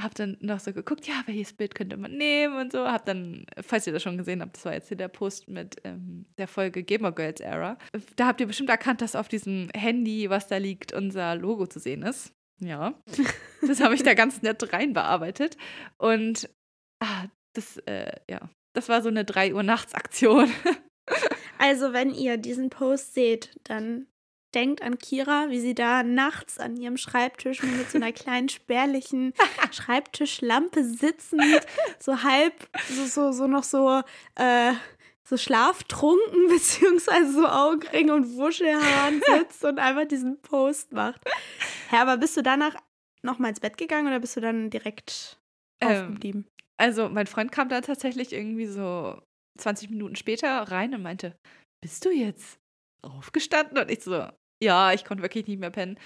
[0.00, 2.86] habe dann noch so geguckt, ja, welches Bild könnte man nehmen und so.
[2.86, 5.76] Habe dann, falls ihr das schon gesehen habt, das war jetzt hier der Post mit
[5.84, 7.78] ähm, der Folge Gamer Girls Era.
[8.16, 11.78] Da habt ihr bestimmt erkannt, dass auf diesem Handy, was da liegt, unser Logo zu
[11.78, 12.32] sehen ist.
[12.60, 12.94] Ja,
[13.66, 15.56] das habe ich da ganz nett rein bearbeitet.
[15.98, 16.48] Und
[17.00, 20.50] ah, das, äh, ja, das war so eine 3 Uhr nachts Aktion.
[21.56, 24.06] Also, wenn ihr diesen Post seht, dann
[24.54, 29.34] denkt an Kira, wie sie da nachts an ihrem Schreibtisch mit so einer kleinen spärlichen
[29.72, 31.66] Schreibtischlampe sitzend,
[31.98, 34.02] so halb, so, so, so noch so,
[34.36, 34.72] äh,
[35.24, 41.20] so schlaftrunken, beziehungsweise so Augenringe und Wuschelhaaren sitzt und einfach diesen Post macht.
[41.90, 42.76] Hä, aber bist du danach
[43.22, 45.38] nochmal ins Bett gegangen oder bist du dann direkt
[45.80, 46.46] ähm, aufgeblieben?
[46.76, 49.20] Also, mein Freund kam da tatsächlich irgendwie so
[49.58, 51.36] 20 Minuten später rein und meinte,
[51.80, 52.58] bist du jetzt
[53.02, 53.78] aufgestanden?
[53.78, 54.28] Und ich so,
[54.64, 55.98] ja, ich konnte wirklich nicht mehr pennen.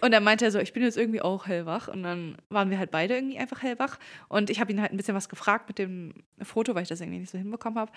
[0.00, 1.88] Und dann meinte er so, ich bin jetzt irgendwie auch hellwach.
[1.88, 3.98] Und dann waren wir halt beide irgendwie einfach hellwach.
[4.28, 7.00] Und ich habe ihn halt ein bisschen was gefragt mit dem Foto, weil ich das
[7.00, 7.92] irgendwie nicht so hinbekommen habe.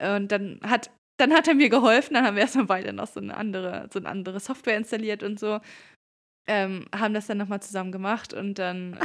[0.00, 2.14] Und dann hat, dann hat er mir geholfen.
[2.14, 5.40] Dann haben wir erstmal beide noch so eine andere, so eine andere Software installiert und
[5.40, 5.60] so.
[6.48, 8.98] Ähm, haben das dann nochmal zusammen gemacht und dann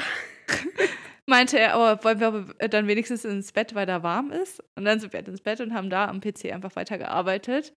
[1.30, 4.64] meinte er, oh, wollen wir dann wenigstens ins Bett, weil da warm ist.
[4.78, 7.74] Und dann sind wir halt ins Bett und haben da am PC einfach weitergearbeitet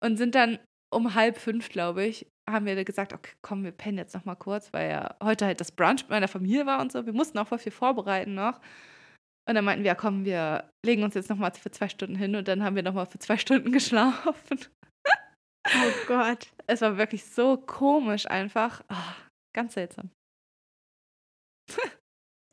[0.00, 0.58] und sind dann
[0.92, 4.34] um halb fünf, glaube ich, haben wir gesagt, okay, komm, wir pennen jetzt noch mal
[4.34, 7.06] kurz, weil ja heute halt das Brunch mit meiner Familie war und so.
[7.06, 8.60] Wir mussten auch voll viel vorbereiten noch.
[9.48, 12.14] Und dann meinten wir, ja, komm, wir legen uns jetzt noch mal für zwei Stunden
[12.14, 14.60] hin und dann haben wir noch mal für zwei Stunden geschlafen.
[15.66, 16.48] Oh Gott.
[16.66, 18.82] Es war wirklich so komisch einfach.
[18.88, 19.14] Oh,
[19.54, 20.10] ganz seltsam.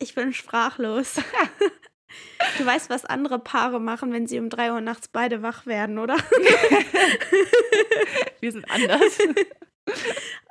[0.00, 1.20] Ich bin sprachlos.
[2.58, 5.98] Du weißt, was andere Paare machen, wenn sie um drei Uhr nachts beide wach werden,
[5.98, 6.16] oder?
[8.40, 9.18] Wir sind anders.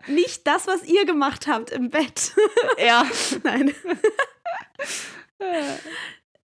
[0.07, 2.33] Nicht das, was ihr gemacht habt im Bett.
[2.77, 3.05] Ja.
[3.43, 3.73] Nein.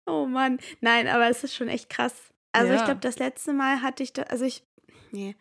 [0.05, 0.59] oh Mann.
[0.81, 2.13] Nein, aber es ist schon echt krass.
[2.51, 2.79] Also Ja.
[2.79, 4.63] ich glaube, das letzte Mal hatte ich da, also ich,
[5.11, 5.35] nee,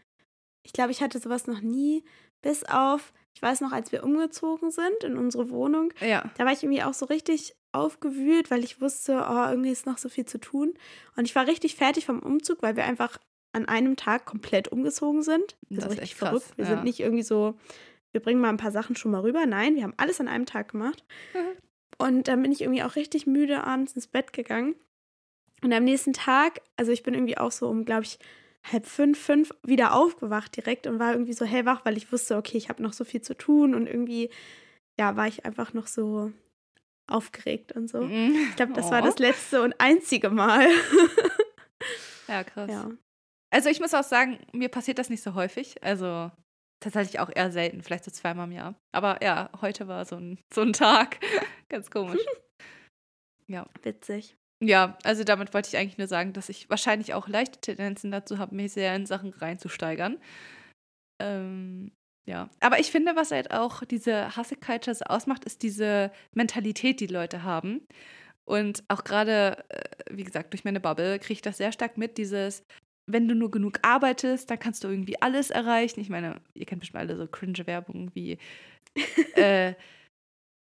[0.63, 2.05] ich glaube, ich hatte sowas noch nie,
[2.41, 6.25] bis auf, ich weiß noch, als wir umgezogen sind in unsere Wohnung, Ja.
[6.39, 9.99] da war ich irgendwie auch so richtig aufgewühlt, weil ich wusste, oh, irgendwie ist noch
[9.99, 10.75] so viel zu tun.
[11.17, 13.19] Und ich war richtig fertig vom Umzug, weil wir einfach
[13.53, 15.57] an einem Tag komplett umgezogen sind.
[15.69, 16.53] Das Also ist richtig echt krass, verrückt.
[16.57, 16.71] Wir ja.
[16.71, 17.59] sind nicht irgendwie so,
[18.13, 19.45] wir bringen mal ein paar Sachen schon mal rüber.
[19.47, 21.05] Nein, wir haben alles an einem Tag gemacht.
[21.35, 21.59] Mhm.
[21.99, 24.75] Und dann bin ich irgendwie auch richtig müde abends ins Bett gegangen.
[25.63, 28.19] Und am nächsten Tag, also ich bin irgendwie auch so um, glaube ich,
[28.65, 32.59] halb fünf, fünf wieder aufgewacht direkt und war irgendwie so hellwach, weil ich wusste, okay,
[32.59, 34.31] ich habe noch so viel zu tun und irgendwie,
[34.99, 36.33] ja, war ich einfach noch so
[37.09, 38.03] aufgeregt und so.
[38.03, 38.35] Mhm.
[38.51, 39.07] Ich glaube, das war Oh.
[39.07, 40.67] das letzte und einzige Mal.
[42.29, 42.71] Ja, krass.
[42.71, 42.91] ja.
[43.51, 45.83] Also ich muss auch sagen, mir passiert das nicht so häufig.
[45.83, 46.31] Also
[46.81, 48.75] tatsächlich auch eher selten, vielleicht so zweimal im Jahr.
[48.93, 51.19] Aber ja, heute war so ein, so ein Tag.
[51.69, 52.21] Ganz komisch.
[53.83, 54.37] Witzig.
[54.63, 58.39] Ja, also damit wollte ich eigentlich nur sagen, dass ich wahrscheinlich auch leichte Tendenzen dazu
[58.39, 60.19] habe, mich sehr in Sachen reinzusteigern.
[61.21, 61.93] Ähm,
[62.25, 67.09] ja, aber ich finde, was halt auch diese Hustle-Culture so ausmacht, ist diese Mentalität, die
[67.09, 67.87] Leute haben.
[68.45, 72.19] Und auch gerade, äh, wie gesagt, durch meine Bubble kriege ich das sehr stark mit,
[72.19, 72.65] dieses,
[73.07, 76.01] wenn du nur genug arbeitest, dann kannst du irgendwie alles erreichen.
[76.01, 78.39] Ich meine, ihr kennt bestimmt alle so cringe Werbung wie,
[79.37, 79.75] äh,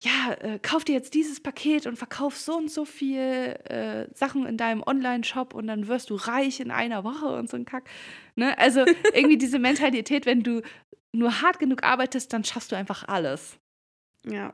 [0.04, 4.46] ja, äh, kauf dir jetzt dieses Paket und verkauf so und so viel äh, Sachen
[4.46, 7.90] in deinem Online-Shop und dann wirst du reich in einer Woche und so ein Kack.
[8.36, 8.56] Ne?
[8.60, 10.62] Also irgendwie diese Mentalität, wenn du
[11.18, 13.58] nur hart genug arbeitest, dann schaffst du einfach alles.
[14.26, 14.54] Ja.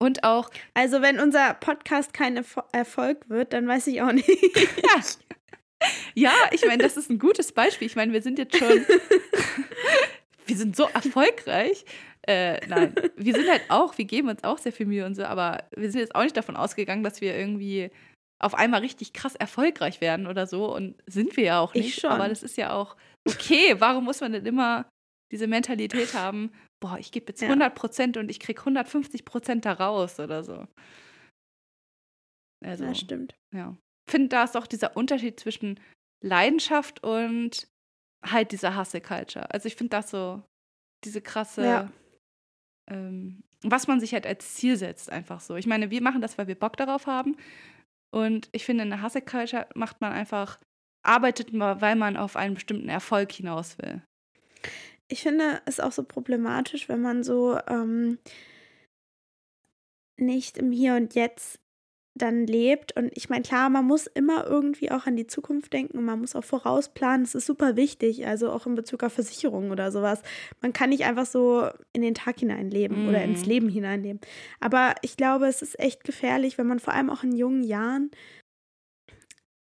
[0.00, 4.28] Und auch, Also, wenn unser Podcast kein Erfo Erfolg wird, dann weiß ich auch nicht.
[6.14, 7.86] ja, ich meine, das ist ein gutes Beispiel.
[7.86, 8.68] Ich meine, wir sind jetzt schon,
[10.46, 11.84] wir sind so erfolgreich.
[12.28, 15.24] Äh, nein, wir sind halt auch, wir geben uns auch sehr viel Mühe und so,
[15.24, 17.90] aber wir sind jetzt auch nicht davon ausgegangen, dass wir irgendwie
[18.38, 22.00] auf einmal richtig krass erfolgreich werden oder so und sind wir ja auch Ich nicht.
[22.00, 22.10] schon.
[22.10, 22.96] Aber das ist ja auch
[23.28, 23.76] okay.
[23.80, 24.88] Warum muss man denn immer
[25.30, 27.48] diese Mentalität haben, boah, ich gebe jetzt Ja.
[27.48, 30.66] 100 Prozent und ich krieg 150 Prozent da raus oder so.
[32.64, 33.34] Also, Das stimmt.
[33.54, 33.76] ja.
[34.08, 35.78] Ich finde, da ist auch dieser Unterschied zwischen
[36.24, 37.68] Leidenschaft und
[38.24, 39.50] halt dieser Hustle-Culture.
[39.52, 40.42] Also ich finde das so,
[41.04, 41.92] diese krasse, Ja.
[42.90, 45.56] ähm, was man sich halt als Ziel setzt, einfach so.
[45.56, 47.36] Ich meine, wir machen das, weil wir Bock darauf haben.
[48.10, 50.58] Und ich finde, in der Hustle-Culture macht man einfach,
[51.02, 54.02] arbeitet man, weil man auf einen bestimmten Erfolg hinaus will.
[55.08, 58.18] Ich finde es auch so problematisch, wenn man so ähm,
[60.18, 61.60] nicht im Hier und Jetzt
[62.14, 62.96] dann lebt.
[62.96, 66.20] Und ich meine, klar, man muss immer irgendwie auch an die Zukunft denken und man
[66.20, 67.24] muss auch vorausplanen.
[67.24, 70.22] Das ist super wichtig, also auch in Bezug auf Versicherungen oder sowas.
[70.60, 73.30] Man kann nicht einfach so in den Tag hineinleben oder Mhm.
[73.30, 74.20] ins Leben hineinleben.
[74.60, 78.10] Aber ich glaube, es ist echt gefährlich, wenn man vor allem auch in jungen Jahren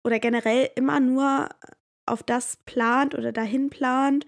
[0.03, 1.49] oder generell immer nur
[2.05, 4.25] auf das plant oder dahin plant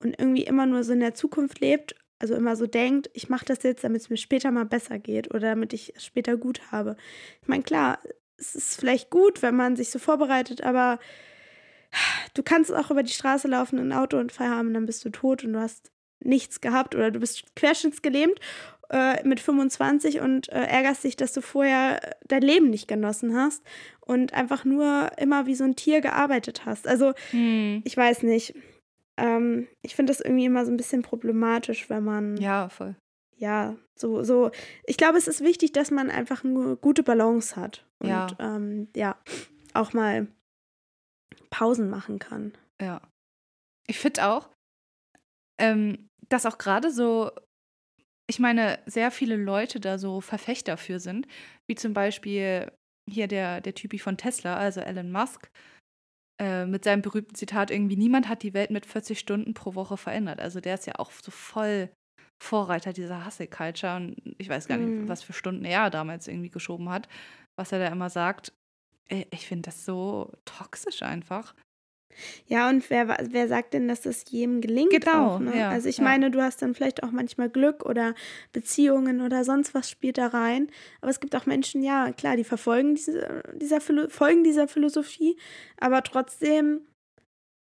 [0.00, 3.44] und irgendwie immer nur so in der Zukunft lebt, also immer so denkt, ich mache
[3.44, 6.60] das jetzt, damit es mir später mal besser geht oder damit ich es später gut
[6.70, 6.96] habe.
[7.42, 7.98] Ich meine, klar,
[8.36, 10.98] es ist vielleicht gut, wenn man sich so vorbereitet, aber
[12.34, 15.52] du kannst auch über die Straße laufen, einen Autounfall haben, dann bist du tot und
[15.54, 18.38] du hast nichts gehabt oder du bist querschnittsgelähmt
[18.90, 23.34] äh, mit 25 und äh, ärgerst dich, dass du vorher äh, dein Leben nicht genossen
[23.36, 23.62] hast
[24.00, 26.86] und einfach nur immer wie so ein Tier gearbeitet hast.
[26.86, 27.82] Also Hm.
[27.84, 28.54] ich weiß nicht.
[29.16, 32.96] Ähm, ich finde das irgendwie immer so ein bisschen problematisch, wenn man Ja, voll.
[33.36, 34.50] ja so so.
[34.86, 38.26] Ich glaube, es ist wichtig, dass man einfach eine gute Balance hat und Ja.
[38.38, 39.16] ähm, ja
[39.74, 40.26] auch mal
[41.50, 42.52] Pausen machen kann.
[42.80, 43.00] Ja.
[43.86, 44.48] Ich finde auch,
[45.58, 47.30] ähm, dass auch gerade so,
[48.30, 51.26] ich meine, sehr viele Leute da so Verfechter für sind,
[51.68, 52.70] wie zum Beispiel
[53.10, 55.50] hier der, der Typi von Tesla, also Elon Musk,
[56.40, 59.96] äh, mit seinem berühmten Zitat irgendwie, niemand hat die Welt mit 40 Stunden pro Woche
[59.96, 60.40] verändert.
[60.40, 61.90] Also der ist ja auch so voll
[62.42, 65.08] Vorreiter dieser Hustle-Culture und ich weiß gar nicht, Mhm.
[65.08, 67.08] was für Stunden er damals irgendwie geschoben hat,
[67.58, 68.52] was er da immer sagt.
[69.08, 71.54] Äh, Ich finde das so toxisch einfach.
[72.46, 74.90] Ja, und wer, wer sagt denn, dass das jedem gelingt?
[74.90, 75.56] Genau, auch, ne?
[75.56, 76.04] ja, also ich ja.
[76.04, 78.14] meine, du hast dann vielleicht auch manchmal Glück oder
[78.52, 80.68] Beziehungen oder sonst was spielt da rein.
[81.00, 85.36] Aber es gibt auch Menschen, ja, klar, die verfolgen diese, dieser, folgen dieser Philosophie,
[85.78, 86.82] aber trotzdem,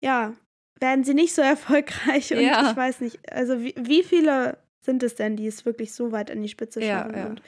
[0.01, 0.35] ja,
[0.79, 2.31] werden sie nicht so erfolgreich.
[2.33, 2.69] Und Ja.
[2.69, 6.29] ich weiß nicht, also wie, wie viele sind es denn, die es wirklich so weit
[6.29, 7.15] an die Spitze schaffen?
[7.15, 7.27] ja.
[7.27, 7.41] Und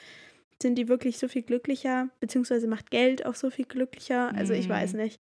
[0.60, 4.34] sind die wirklich so viel glücklicher, beziehungsweise macht Geld auch so viel glücklicher?
[4.34, 4.72] Also ich Mhm.
[4.72, 5.20] weiß nicht.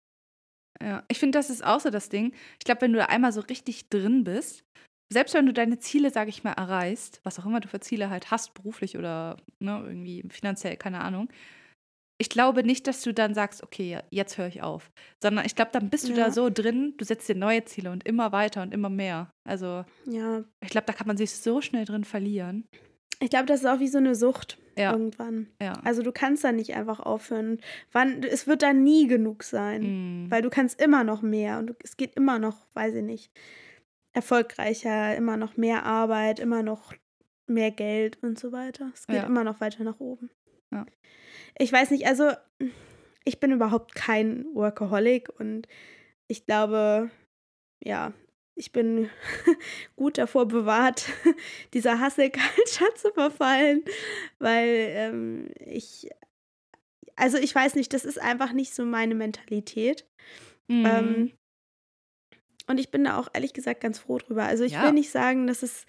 [0.83, 2.33] Ja, ich finde, das ist auch so das Ding.
[2.59, 4.65] Ich glaube, wenn du da einmal so richtig drin bist,
[5.13, 8.11] selbst wenn du deine Ziele, sage ich mal, erreichst, was auch immer du für Ziele
[8.11, 11.29] halt hast, beruflich oder ne, irgendwie finanziell, keine Ahnung,
[12.21, 14.91] ich glaube nicht, dass du dann sagst, okay, jetzt höre ich auf.
[15.23, 16.27] Sondern ich glaube, dann bist du ja.
[16.27, 19.31] da so drin, du setzt dir neue Ziele und immer weiter und immer mehr.
[19.49, 20.45] Also, ja.
[20.63, 22.67] ich glaube, da kann man sich so schnell drin verlieren.
[23.21, 24.93] Ich glaube, das ist auch wie so eine Sucht ja.
[24.93, 25.49] irgendwann.
[25.61, 25.75] Ja.
[25.85, 27.61] Also du kannst da nicht einfach aufhören.
[27.93, 30.31] Wann, es wird da nie genug sein, mm.
[30.31, 33.33] weil du kannst immer noch mehr und du, es geht immer noch, weiß ich nicht,
[34.13, 36.95] erfolgreicher, immer noch mehr Arbeit, immer noch
[37.47, 38.91] mehr Geld und so weiter.
[38.95, 39.27] Es geht ja.
[39.27, 40.31] immer noch weiter nach oben.
[40.73, 40.87] Ja
[41.59, 42.33] ich weiß nicht, also
[43.25, 45.69] ich bin überhaupt kein Workaholic und
[46.27, 47.11] ich glaube,
[47.83, 48.13] ja,
[48.61, 49.11] ich bin
[49.97, 51.07] gut davor bewahrt,
[51.75, 53.83] dieser Hustle-Culture zu verfallen,
[54.39, 56.11] weil ähm, ich,
[57.17, 60.07] also ich weiß nicht, das ist einfach nicht so meine Mentalität.
[60.69, 60.87] Mhm.
[60.87, 61.33] Ähm,
[62.69, 64.45] und ich bin da auch ehrlich gesagt ganz froh drüber.
[64.45, 64.85] Also ich ja.
[64.85, 65.87] will nicht sagen, dass es,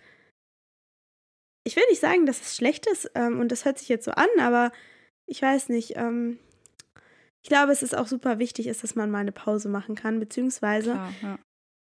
[1.63, 4.11] ich will nicht sagen, dass es schlecht ist ähm, und das hört sich jetzt so
[4.11, 4.71] an, aber
[5.27, 6.39] ich weiß nicht, ähm,
[7.43, 10.19] ich glaube, es ist auch super wichtig, ist, dass man mal eine Pause machen kann,
[10.19, 11.39] beziehungsweise, Klar, ja.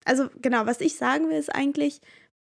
[0.05, 2.01] Also genau, was ich sagen will, ist eigentlich,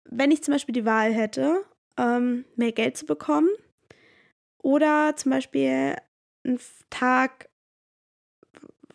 [0.09, 1.63] wenn ich zum Beispiel die Wahl hätte,
[1.97, 3.49] ähm, mehr Geld zu bekommen
[4.61, 5.95] oder zum Beispiel
[6.45, 6.59] einen
[6.89, 7.49] Tag,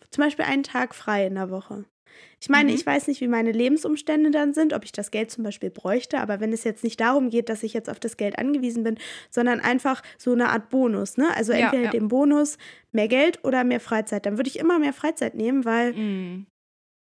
[0.09, 1.85] zum Beispiel einen Tag frei in der Woche.
[2.39, 2.75] Ich meine, mhm.
[2.75, 6.19] ich weiß nicht, wie meine Lebensumstände dann sind, ob ich das Geld zum Beispiel bräuchte,
[6.19, 8.97] aber wenn es jetzt nicht darum geht, dass ich jetzt auf das Geld angewiesen bin,
[9.29, 11.35] sondern einfach so eine Art Bonus, ne?
[11.35, 11.91] Also entweder ja, ja.
[11.91, 12.57] den Bonus
[12.91, 16.45] mehr Geld oder mehr Freizeit, dann würde ich immer mehr Freizeit nehmen, weil mhm.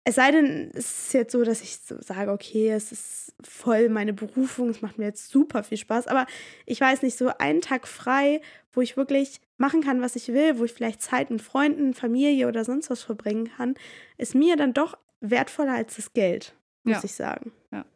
[0.07, 3.89] Es sei denn, es ist jetzt so, dass ich so sage, okay, es ist voll
[3.89, 6.27] meine Berufung, es macht mir jetzt super viel Spaß, aber
[6.67, 10.59] ich weiß nicht, so einen Tag frei, wo ich wirklich machen kann, was ich will,
[10.59, 13.77] wo ich vielleicht Zeit mit Freunden, Familie oder sonst was verbringen kann,
[14.19, 17.05] ist mir dann doch wertvoller als das Geld, muss ja.
[17.05, 17.53] ich sagen.
[17.73, 17.87] Ja.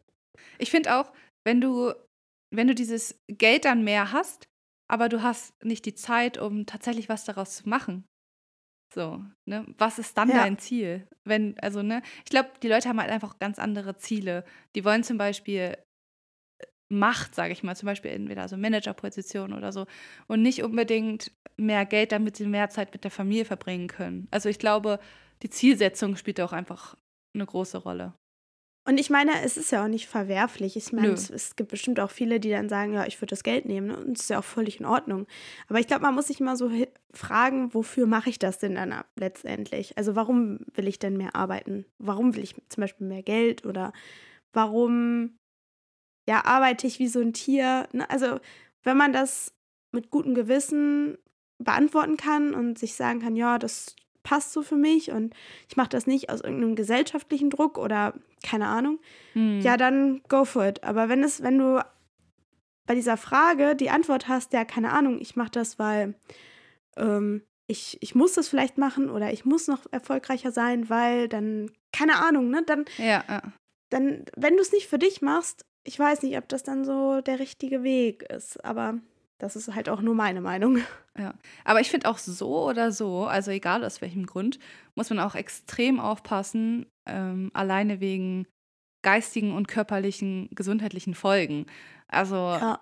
[0.57, 1.11] Ich finde auch,
[1.45, 1.93] wenn du,
[2.51, 4.47] wenn du dieses Geld dann mehr hast,
[4.87, 8.05] aber du hast nicht die Zeit, um tatsächlich was daraus zu machen,
[8.93, 9.65] so, ne?
[9.77, 10.37] Was ist dann ja.
[10.37, 11.07] dein Ziel?
[11.23, 14.43] Wenn, also, ne, ich glaube, die Leute haben halt einfach ganz andere Ziele.
[14.75, 15.77] Die wollen zum Beispiel
[16.57, 19.85] äh, Macht, sage ich mal, zum Beispiel entweder so Managerposition oder so
[20.27, 24.27] und nicht unbedingt mehr Geld, damit sie mehr Zeit mit der Familie verbringen können.
[24.31, 24.99] Also ich glaube,
[25.43, 26.95] die Zielsetzung spielt auch einfach
[27.35, 28.13] eine große Rolle.
[28.85, 30.75] Und ich meine, es ist ja auch nicht verwerflich.
[30.75, 33.43] Ich meine, es, es, gibt bestimmt auch viele, die dann sagen, ja, ich würde das
[33.43, 33.91] Geld nehmen.
[33.91, 35.27] Und es ist ja auch völlig in Ordnung.
[35.67, 36.71] Aber ich glaube, man muss sich immer so
[37.13, 39.97] fragen, wofür mache ich das denn dann letztendlich?
[39.97, 41.85] Also warum will ich denn mehr arbeiten?
[41.99, 43.65] Warum will ich zum Beispiel mehr Geld?
[43.65, 43.93] Oder
[44.53, 45.37] warum
[46.27, 47.87] ja, arbeite ich wie so ein Tier?
[47.91, 48.09] Ne?
[48.09, 48.39] Also
[48.83, 49.53] wenn man das
[49.91, 51.17] mit gutem Gewissen
[51.59, 55.33] beantworten kann und sich sagen kann, ja, das passt so für mich und
[55.67, 58.99] ich mache das nicht aus irgendeinem gesellschaftlichen Druck oder keine Ahnung,
[59.33, 59.61] hm.
[59.61, 60.83] ja, dann go for it.
[60.83, 61.83] Aber wenn es, wenn du
[62.85, 66.15] bei dieser Frage die Antwort hast, ja, keine Ahnung, ich mache das, weil
[66.97, 71.71] ähm, ich, ich muss das vielleicht machen oder ich muss noch erfolgreicher sein, weil dann,
[71.93, 73.41] keine Ahnung, ne, dann, ja, ja.
[73.89, 77.21] dann wenn du es nicht für dich machst, ich weiß nicht, ob das dann so
[77.21, 78.99] der richtige Weg ist, aber
[79.39, 80.79] das ist halt auch nur meine Meinung.
[81.17, 81.33] Ja,
[81.65, 84.57] aber ich finde auch so oder so, also egal aus welchem Grund,
[84.95, 88.47] muss man auch extrem aufpassen, ähm, alleine wegen
[89.01, 91.65] geistigen und körperlichen, gesundheitlichen Folgen.
[92.07, 92.79] Also ja.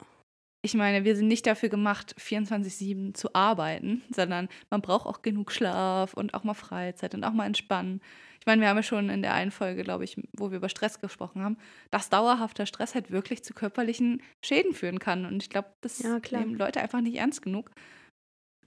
[0.62, 5.52] Ich meine, wir sind nicht dafür gemacht, 24-7 zu arbeiten, sondern man braucht auch genug
[5.52, 8.02] Schlaf und auch mal Freizeit und auch mal entspannen
[8.48, 11.00] meine, wir haben ja schon in der einen Folge, glaube ich, wo wir über Stress
[11.00, 11.58] gesprochen haben,
[11.92, 15.26] dass dauerhafter Stress halt wirklich zu körperlichen Schäden führen kann.
[15.26, 17.70] Und ich glaube, das ja, nehmen Leute einfach nicht ernst genug.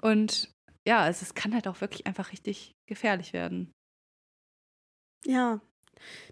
[0.00, 0.55] Und
[0.87, 3.72] ja, also es kann halt auch wirklich einfach richtig gefährlich werden.
[5.24, 5.61] Ja,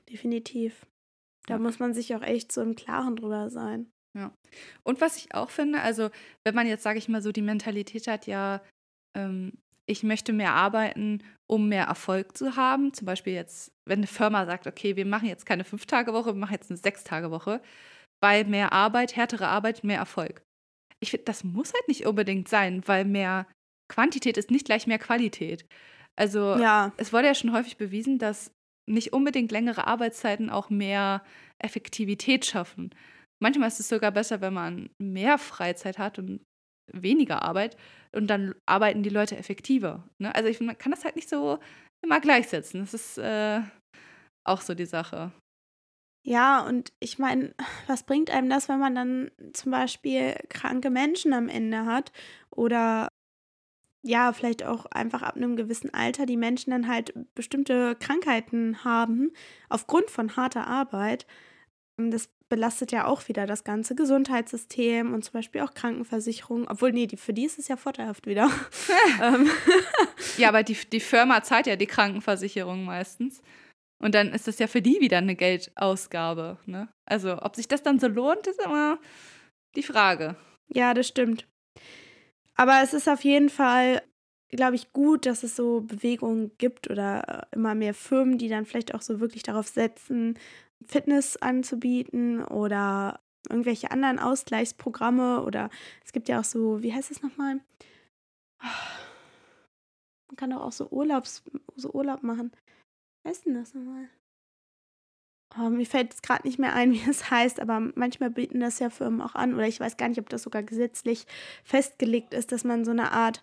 [0.08, 0.86] definitiv.
[1.46, 1.58] Da ja.
[1.58, 3.90] muss man sich auch echt so im Klaren drüber sein.
[4.18, 4.32] Ja.
[4.82, 6.10] Und was ich auch finde, also
[6.44, 8.60] wenn man jetzt, sage ich mal, so die Mentalität hat, ja,
[9.16, 9.52] ähm,
[9.86, 12.92] ich möchte mehr arbeiten, um mehr Erfolg zu haben.
[12.92, 16.52] Zum Beispiel jetzt, wenn eine Firma sagt, okay, wir machen jetzt keine Fünf-Tage-Woche, wir machen
[16.52, 17.62] jetzt eine Sechs-Tage-Woche,
[18.20, 20.42] weil mehr Arbeit, härtere Arbeit, mehr Erfolg.
[21.00, 23.46] Ich finde, das muss halt nicht unbedingt sein, weil mehr
[23.90, 25.64] Quantität ist nicht gleich mehr Qualität.
[26.16, 26.92] Also ja.
[26.96, 28.50] es wurde ja schon häufig bewiesen, dass
[28.86, 31.22] nicht unbedingt längere Arbeitszeiten auch mehr
[31.58, 32.90] Effektivität schaffen.
[33.40, 36.40] Manchmal ist es sogar besser, wenn man mehr Freizeit hat und
[36.92, 37.76] weniger Arbeit
[38.12, 40.08] und dann arbeiten die Leute effektiver.
[40.18, 40.34] Ne?
[40.34, 41.58] Also ich, kann das halt nicht so
[42.02, 42.80] immer gleichsetzen.
[42.80, 43.60] Das ist äh,
[44.44, 45.32] auch so die Sache.
[46.24, 47.54] Ja, und ich meine,
[47.86, 52.12] was bringt einem das, wenn man dann zum Beispiel kranke Menschen am Ende hat
[52.50, 53.08] oder
[54.04, 59.32] ja, vielleicht auch einfach ab einem gewissen Alter die Menschen dann halt bestimmte Krankheiten haben
[59.68, 61.26] aufgrund von harter Arbeit.
[61.96, 66.66] Das belastet ja auch wieder das ganze Gesundheitssystem und zum Beispiel auch Krankenversicherung.
[66.68, 68.50] Obwohl, nee, die, für die ist es ja vorteilhaft wieder.
[69.20, 69.50] Ähm.
[70.36, 73.42] ja, aber die, die Firma zahlt ja die Krankenversicherung meistens.
[74.00, 76.58] Und dann ist das ja für die wieder eine Geldausgabe.
[76.66, 76.88] Ne?
[77.04, 78.98] Also, ob sich das dann so lohnt, ist immer
[79.74, 80.36] die Frage.
[80.68, 81.46] Ja, das stimmt.
[82.54, 84.02] Aber es ist auf jeden Fall,
[84.50, 88.66] glaube ich, gut, dass es so Bewegungen gibt oder äh, immer mehr Firmen, die dann
[88.66, 90.38] vielleicht auch so wirklich darauf setzen,
[90.86, 95.70] Fitness anzubieten oder irgendwelche anderen Ausgleichsprogramme oder
[96.04, 97.60] es gibt ja auch so, wie heißt es nochmal?
[98.60, 101.42] Man kann doch auch so Urlaubs,
[101.76, 102.52] so Urlaub machen.
[103.22, 104.08] Wie heißt denn das nochmal?
[105.56, 108.78] Oh, mir fällt es gerade nicht mehr ein, wie es heißt, aber manchmal bieten das
[108.78, 111.26] ja Firmen auch an oder ich weiß gar nicht, ob das sogar gesetzlich
[111.64, 113.42] festgelegt ist, dass man so eine Art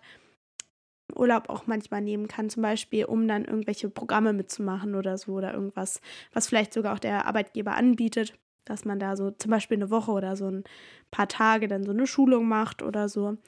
[1.14, 5.54] Urlaub auch manchmal nehmen kann, zum Beispiel, um dann irgendwelche Programme mitzumachen oder so oder
[5.54, 6.00] irgendwas,
[6.32, 10.10] was vielleicht sogar auch der Arbeitgeber anbietet, dass man da so zum Beispiel eine Woche
[10.10, 10.64] oder so ein
[11.10, 13.38] paar Tage dann so eine Schulung macht oder so.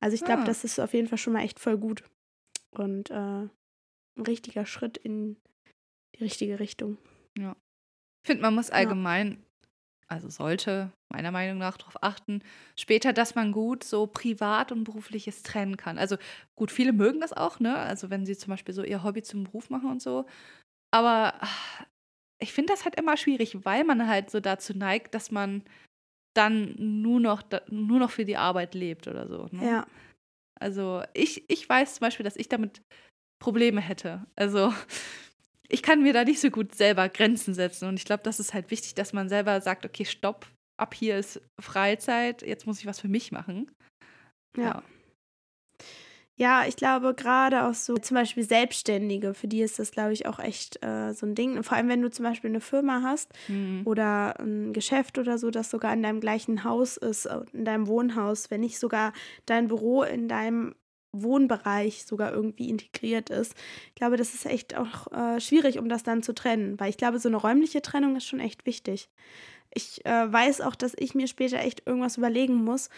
[0.00, 0.46] Also ich glaube, ah.
[0.46, 2.02] das ist auf jeden Fall schon mal echt voll gut
[2.72, 3.50] und äh, ein
[4.26, 5.36] richtiger Schritt in
[6.16, 6.98] die richtige Richtung.
[7.38, 7.56] Ja.
[8.22, 9.44] Ich finde, man muss allgemein
[10.08, 12.42] also sollte meiner Meinung nach darauf achten,
[12.78, 15.98] später, dass man gut so privat und berufliches trennen kann.
[15.98, 16.16] Also
[16.56, 17.76] gut, viele mögen das auch, ne?
[17.76, 20.26] Also wenn sie zum Beispiel so ihr Hobby zum Beruf machen und so.
[20.92, 21.34] Aber
[22.40, 25.62] ich finde das halt immer schwierig, weil man halt so dazu neigt, dass man
[26.36, 29.48] dann nur noch, nur noch für die Arbeit lebt oder so.
[29.50, 29.66] Ne?
[29.66, 29.86] Ja.
[30.60, 32.82] Also ich, ich weiß zum Beispiel, dass ich damit
[33.40, 34.26] Probleme hätte.
[34.36, 34.72] Also
[35.68, 37.88] ich kann mir da nicht so gut selber Grenzen setzen.
[37.88, 40.46] Und ich glaube, das ist halt wichtig, dass man selber sagt, okay, stopp,
[40.76, 43.70] ab hier ist Freizeit, jetzt muss ich was für mich machen.
[44.56, 44.82] Ja.
[46.36, 46.66] ja.
[46.66, 50.38] Ich glaube gerade auch so zum Beispiel Selbstständige, für die ist das, glaube ich, auch
[50.38, 51.62] echt äh, so ein Ding.
[51.62, 53.82] vor allem, wenn du zum Beispiel eine Firma hast mhm.
[53.84, 57.86] oder ein Geschäft oder so, das sogar in deinem gleichen Haus ist, äh, in deinem
[57.86, 59.12] Wohnhaus, wenn nicht sogar
[59.46, 60.74] dein Büro in deinem
[61.22, 63.54] Wohnbereich sogar irgendwie integriert ist.
[63.88, 66.96] Ich glaube, das ist echt auch äh, schwierig, um das dann zu trennen, weil ich
[66.96, 69.08] glaube, so eine räumliche Trennung ist schon echt wichtig.
[69.72, 72.90] Ich äh, weiß auch, dass ich mir später echt irgendwas überlegen muss,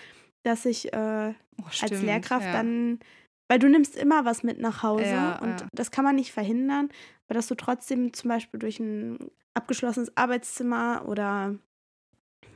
[0.42, 2.52] dass ich äh, oh, als Lehrkraft ja.
[2.52, 3.00] dann,
[3.48, 5.66] weil du nimmst immer was mit nach Hause ja, und ja.
[5.72, 6.88] das kann man nicht verhindern,
[7.26, 9.18] aber dass du trotzdem zum Beispiel durch ein
[9.54, 11.56] abgeschlossenes Arbeitszimmer oder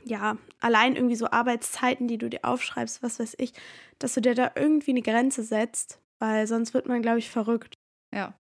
[0.05, 3.53] ja, allein irgendwie so Arbeitszeiten, die du dir aufschreibst, was weiß ich,
[3.99, 7.75] dass du dir da irgendwie eine Grenze setzt, weil sonst wird man, glaube ich, verrückt.
[8.13, 8.33] Ja.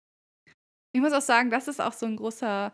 [0.93, 2.73] Ich muss auch sagen, das ist auch so ein großer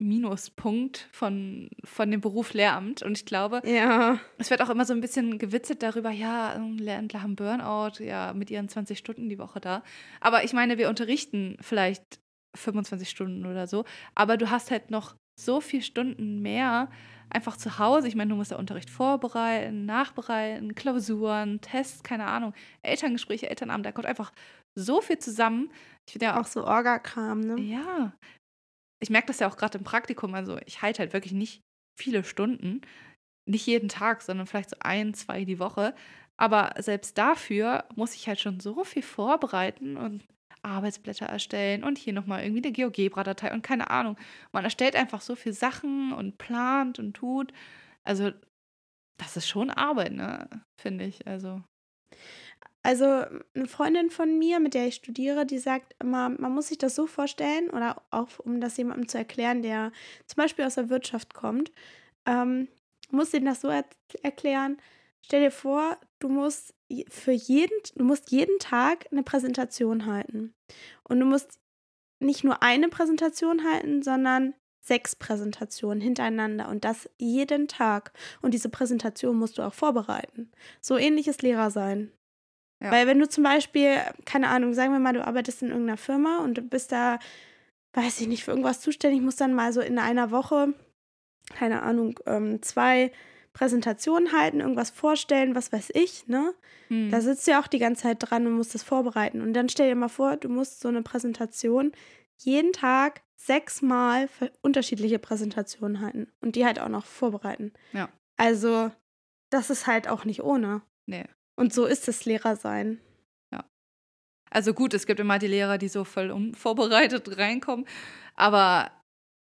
[0.00, 3.02] Minuspunkt von, von dem Beruf Lehramt.
[3.02, 4.20] Und ich glaube, ja.
[4.38, 8.50] es wird auch immer so ein bisschen gewitzelt darüber, ja, Lehrämtler haben Burnout, ja, mit
[8.50, 9.82] ihren 20 Stunden die Woche da.
[10.20, 12.20] Aber ich meine, wir unterrichten vielleicht
[12.56, 13.84] 25 Stunden oder so,
[14.14, 16.90] aber du hast halt noch so viele Stunden mehr,
[17.30, 18.08] einfach zu Hause.
[18.08, 23.92] Ich meine, du musst ja Unterricht vorbereiten, nachbereiten, Klausuren, Tests, keine Ahnung, Elterngespräche, Elternabend, da
[23.92, 24.32] kommt einfach
[24.74, 25.70] so viel zusammen.
[26.06, 27.60] Ich finde ja auch so Orga-Kram, ne?
[27.60, 28.12] Ja.
[29.00, 30.34] Ich merke das ja auch gerade im Praktikum.
[30.34, 31.62] Also, ich halte halt wirklich nicht
[31.98, 32.80] viele Stunden.
[33.48, 35.94] Nicht jeden Tag, sondern vielleicht so ein, zwei die Woche.
[36.36, 40.24] Aber selbst dafür muss ich halt schon so viel vorbereiten und
[40.62, 44.16] Arbeitsblätter erstellen und hier nochmal irgendwie eine GeoGebra-Datei und keine Ahnung.
[44.52, 47.52] Man erstellt einfach so viel Sachen und plant und tut.
[48.04, 48.32] Also,
[49.18, 50.48] das ist schon Arbeit, ne?
[50.80, 51.26] Finde ich.
[51.26, 51.62] Also.
[52.84, 56.78] Also, eine Freundin von mir, mit der ich studiere, die sagt immer, man muss sich
[56.78, 59.92] das so vorstellen, oder auch um das jemandem zu erklären, der
[60.26, 61.72] zum Beispiel aus der Wirtschaft kommt,
[62.26, 62.68] ähm,
[63.10, 63.84] muss ihm das so er
[64.22, 64.78] erklären.
[65.24, 66.74] Stell dir vor, du musst
[67.08, 70.54] für jeden, du musst jeden Tag eine Präsentation halten.
[71.04, 71.60] Und du musst
[72.20, 78.12] nicht nur eine Präsentation halten, sondern sechs Präsentationen hintereinander und das jeden Tag.
[78.40, 80.50] Und diese Präsentation musst du auch vorbereiten.
[80.80, 82.10] So ähnlich ist Lehrer sein.
[82.82, 82.90] Ja.
[82.90, 86.38] Weil wenn du zum Beispiel, keine Ahnung, sagen wir mal, du arbeitest in irgendeiner Firma
[86.42, 87.18] und du bist da,
[87.92, 90.74] weiß ich nicht, für irgendwas zuständig, musst dann mal so in einer Woche,
[91.54, 93.12] keine Ahnung, ähm, zwei
[93.58, 96.54] Präsentation halten, irgendwas vorstellen, was weiß ich, ne?
[96.88, 97.10] Hm.
[97.10, 99.42] Da sitzt du ja auch die ganze Zeit dran und musst das vorbereiten.
[99.42, 101.90] Und dann stell dir mal vor, du musst so eine Präsentation
[102.36, 107.72] jeden Tag sechsmal für unterschiedliche Präsentationen halten und die halt auch noch vorbereiten.
[107.92, 108.08] Ja.
[108.36, 108.92] Also,
[109.50, 110.82] das ist halt auch nicht ohne.
[111.06, 111.24] Nee.
[111.56, 113.00] Und so ist es Lehrer sein.
[113.52, 113.64] Ja.
[114.50, 117.88] Also gut, es gibt immer die Lehrer, die so voll unvorbereitet reinkommen.
[118.36, 118.92] Aber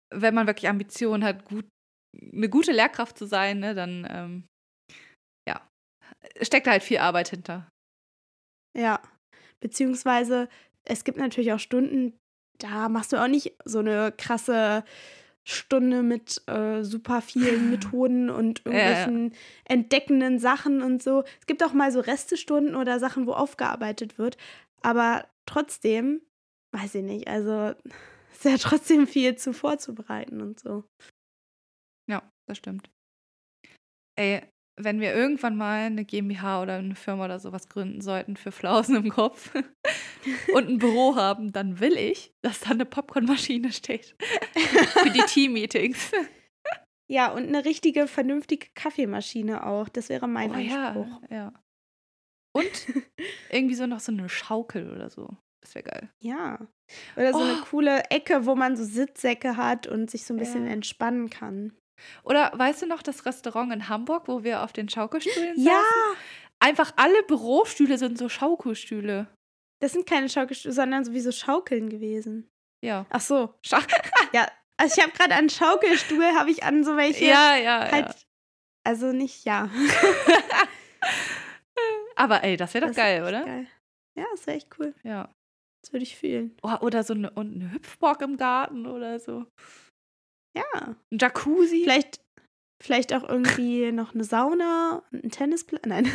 [0.09, 1.65] wenn man wirklich Ambitionen hat, gut
[2.21, 4.43] eine gute Lehrkraft zu sein, ne, dann ähm,
[5.47, 5.61] ja,
[6.41, 7.69] steckt da halt viel Arbeit hinter.
[8.77, 9.01] Ja.
[9.59, 10.49] Beziehungsweise
[10.83, 12.17] es gibt natürlich auch Stunden,
[12.59, 14.83] da machst du auch nicht so eine krasse
[15.45, 19.37] Stunde mit äh, super vielen Methoden und irgendwelchen ja, ja.
[19.65, 21.23] entdeckenden Sachen und so.
[21.39, 24.37] Es gibt auch mal so Restestunden oder Sachen, wo aufgearbeitet wird.
[24.81, 26.21] Aber trotzdem,
[26.71, 27.73] weiß ich nicht, also
[28.31, 30.85] ist ja trotzdem viel zu vorzubereiten und so.
[32.47, 32.89] Das stimmt.
[34.15, 34.41] Ey,
[34.79, 38.95] wenn wir irgendwann mal eine GmbH oder eine Firma oder sowas gründen sollten für Flausen
[38.95, 39.53] im Kopf
[40.53, 44.15] und ein Büro haben, dann will ich, dass da eine Popcornmaschine steht.
[44.53, 46.11] für die Team-Meetings.
[47.09, 49.89] Ja, und eine richtige, vernünftige Kaffeemaschine auch.
[49.89, 51.21] Das wäre mein oh, Anspruch.
[51.29, 51.53] Ja, ja.
[52.55, 52.87] Und
[53.49, 55.37] irgendwie so noch so eine Schaukel oder so.
[55.61, 56.09] Das wäre geil.
[56.19, 56.59] Ja.
[57.15, 57.43] Oder so oh.
[57.43, 60.71] eine coole Ecke, wo man so Sitzsäcke hat und sich so ein bisschen ja.
[60.71, 61.73] entspannen kann.
[62.23, 65.73] Oder weißt du noch das Restaurant in Hamburg, wo wir auf den Schaukelstühlen ja.
[65.73, 66.17] saßen?
[66.59, 69.27] Einfach alle Bürostühle sind so Schaukelstühle.
[69.81, 72.49] Das sind keine Schaukelstühle, sondern sowieso Schaukeln gewesen.
[72.83, 73.05] Ja.
[73.09, 73.53] Ach so.
[73.65, 73.79] Schau
[74.33, 74.47] ja,
[74.77, 77.25] also ich habe gerade an Schaukelstuhl, habe ich an so welche.
[77.25, 78.15] Ja, ja, halt, ja.
[78.85, 79.69] Also nicht, ja.
[82.15, 83.45] Aber ey, das wäre doch das geil, oder?
[83.45, 83.67] Geil.
[84.15, 84.93] Ja, das wäre echt cool.
[85.03, 85.33] Ja.
[85.81, 86.55] Das würde ich fühlen.
[86.61, 89.45] Oh, oder so eine, und eine Hüpfburg im Garten oder so.
[90.55, 90.95] Ja.
[91.11, 91.81] Ein Jacuzzi.
[91.83, 92.21] Vielleicht,
[92.81, 95.83] vielleicht auch irgendwie noch eine Sauna, ein Tennisplatz.
[95.85, 96.05] Nein.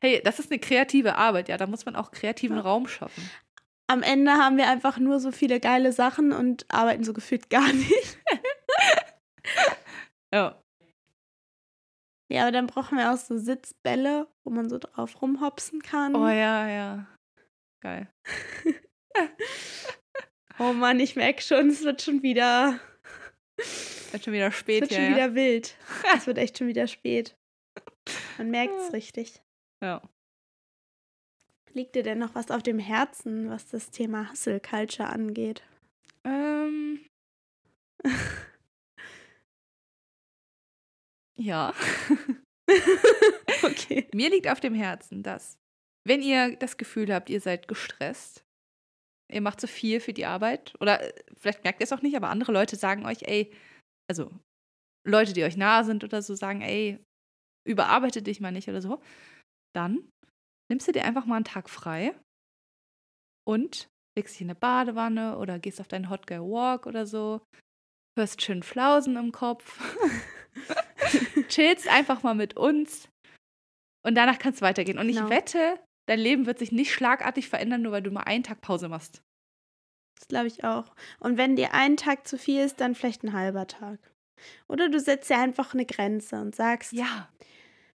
[0.00, 1.56] hey, das ist eine kreative Arbeit, ja.
[1.56, 2.62] Da muss man auch kreativen ja.
[2.62, 3.28] Raum schaffen.
[3.88, 7.72] Am Ende haben wir einfach nur so viele geile Sachen und arbeiten so gefühlt gar
[7.72, 8.18] nicht.
[10.32, 10.60] ja.
[12.28, 16.16] Ja, aber dann brauchen wir auch so Sitzbälle, wo man so drauf rumhopsen kann.
[16.16, 17.06] Oh ja, ja.
[17.80, 18.10] Geil.
[20.58, 22.80] Oh Mann, ich merke schon, es wird schon wieder.
[23.58, 25.16] Es wird schon wieder spät, Es wird schon ja.
[25.16, 25.76] wieder wild.
[26.16, 27.36] es wird echt schon wieder spät.
[28.38, 29.42] Man merkt es richtig.
[29.82, 30.00] Ja.
[31.72, 35.62] Liegt dir denn noch was auf dem Herzen, was das Thema Hustle Culture angeht?
[36.24, 37.04] Ähm.
[41.36, 41.74] ja.
[43.62, 44.08] okay.
[44.14, 45.58] Mir liegt auf dem Herzen, dass,
[46.04, 48.45] wenn ihr das Gefühl habt, ihr seid gestresst,
[49.32, 50.74] ihr macht zu viel für die Arbeit.
[50.80, 53.52] Oder äh, vielleicht merkt ihr es auch nicht, aber andere Leute sagen euch, ey,
[54.10, 54.30] also
[55.06, 56.98] Leute, die euch nahe sind oder so, sagen, ey,
[57.66, 59.00] überarbeite dich mal nicht oder so.
[59.74, 60.08] Dann
[60.70, 62.14] nimmst du dir einfach mal einen Tag frei
[63.46, 67.40] und legst dich in eine Badewanne oder gehst auf deinen Hot Girl Walk oder so,
[68.18, 69.80] hörst schön Flausen im Kopf,
[71.48, 73.08] chillst einfach mal mit uns
[74.04, 74.98] und danach kannst du weitergehen.
[74.98, 75.24] Und genau.
[75.24, 78.60] ich wette, dein Leben wird sich nicht schlagartig verändern, nur weil du mal einen Tag
[78.60, 79.22] Pause machst.
[80.18, 80.94] Das glaube ich auch.
[81.20, 83.98] Und wenn dir ein Tag zu viel ist, dann vielleicht ein halber Tag.
[84.68, 87.28] Oder du setzt dir einfach eine Grenze und sagst, ja.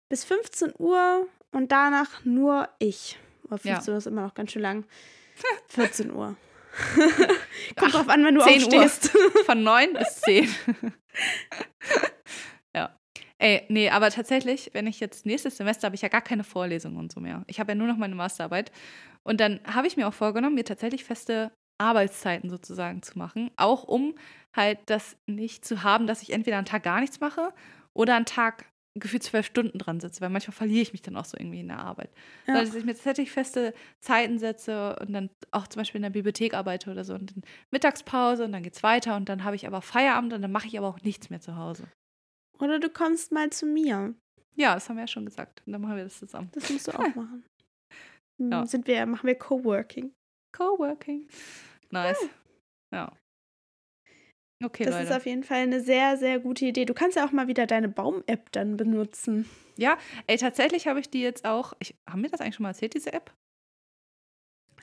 [0.08, 3.18] bis 15 Uhr und danach nur ich.
[3.44, 3.92] Oder 15 Ja.
[3.92, 4.84] Uhr ist immer noch ganz schön lang.
[5.68, 6.36] 14 Uhr.
[6.94, 7.26] Kommt
[7.76, 8.84] Ach, drauf an, wenn du 10 Uhr.
[8.84, 9.16] aufstehst.
[9.46, 10.48] Von 9 bis 10.
[13.40, 16.96] Ey, nee, aber tatsächlich, wenn ich jetzt nächstes Semester habe ich ja gar keine Vorlesungen
[16.96, 17.44] und so mehr.
[17.46, 18.72] Ich habe ja nur noch meine Masterarbeit.
[19.22, 23.50] Und dann habe ich mir auch vorgenommen, mir tatsächlich feste Arbeitszeiten sozusagen zu machen.
[23.56, 24.14] Auch um
[24.54, 27.52] halt das nicht zu haben, dass ich entweder einen Tag gar nichts mache
[27.94, 28.64] oder einen Tag
[28.94, 31.68] gefühlt zwölf Stunden dran sitze, weil manchmal verliere ich mich dann auch so irgendwie in
[31.68, 32.10] der Arbeit.
[32.46, 32.54] Ja.
[32.54, 36.10] Sondern dass ich mir tatsächlich feste Zeiten setze und dann auch zum Beispiel in der
[36.10, 39.68] Bibliothek arbeite oder so und dann Mittagspause und dann geht's weiter und dann habe ich
[39.68, 41.84] aber Feierabend und dann mache ich aber auch nichts mehr zu Hause.
[42.60, 44.14] Oder du kommst mal zu mir.
[44.56, 45.62] Ja, das haben wir ja schon gesagt.
[45.66, 46.50] Und dann machen wir das zusammen.
[46.52, 47.44] Das musst du auch machen.
[48.40, 48.66] Hm, Ja.
[48.66, 50.12] Sind wir, machen wir Coworking.
[50.52, 51.28] Coworking.
[51.90, 52.18] Nice.
[52.92, 53.12] Ja.
[54.64, 55.16] Okay, das ist Leute.
[55.16, 56.84] auf jeden Fall eine sehr, sehr gute Idee.
[56.84, 59.48] Du kannst ja auch mal wieder deine Baum-App dann benutzen.
[59.76, 59.96] Ja,
[60.26, 61.74] ey, tatsächlich habe ich die jetzt auch.
[61.78, 63.32] Ich, haben wir das eigentlich schon mal erzählt, diese App?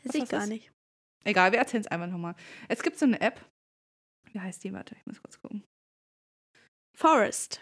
[0.03, 0.49] Weiß ich gar ist?
[0.49, 0.71] nicht.
[1.25, 2.35] Egal, wir erzählen es einfach nochmal.
[2.69, 3.43] Es gibt so eine App.
[4.31, 4.71] Wie heißt die?
[4.71, 5.63] Warte, ich muss kurz gucken.
[6.95, 7.61] Forest.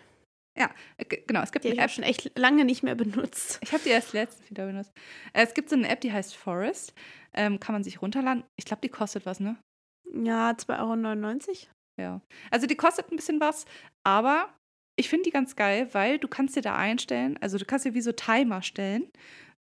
[0.56, 0.68] Äh,
[1.06, 1.92] g- Genau, es gibt Die habe eine App.
[1.92, 3.60] schon echt lange nicht mehr benutzt.
[3.64, 4.92] Ich habe die erst letztens wieder benutzt.
[5.34, 6.94] Äh, Es gibt so eine App, die heißt Forest.
[7.34, 8.44] Ähm, kann man sich runterladen.
[8.58, 9.58] Ich glaube, die kostet was, ne?
[10.14, 11.58] Ja, 2,99 Euro.
[12.00, 12.22] Ja.
[12.52, 13.66] Also die kostet ein bisschen was,
[14.04, 14.54] aber
[14.96, 17.94] ich finde die ganz geil, weil du kannst dir da einstellen, also du kannst dir
[17.96, 19.10] wie so Timer stellen.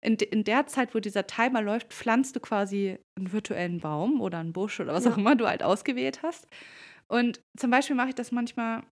[0.02, 4.40] In, in der Zeit, wo dieser Timer läuft, pflanzt du quasi einen virtuellen Baum oder
[4.40, 5.12] einen Busch oder was Ja.
[5.14, 6.48] auch immer du halt ausgewählt hast.
[7.08, 8.84] Und zum Beispiel mache ich das manchmal,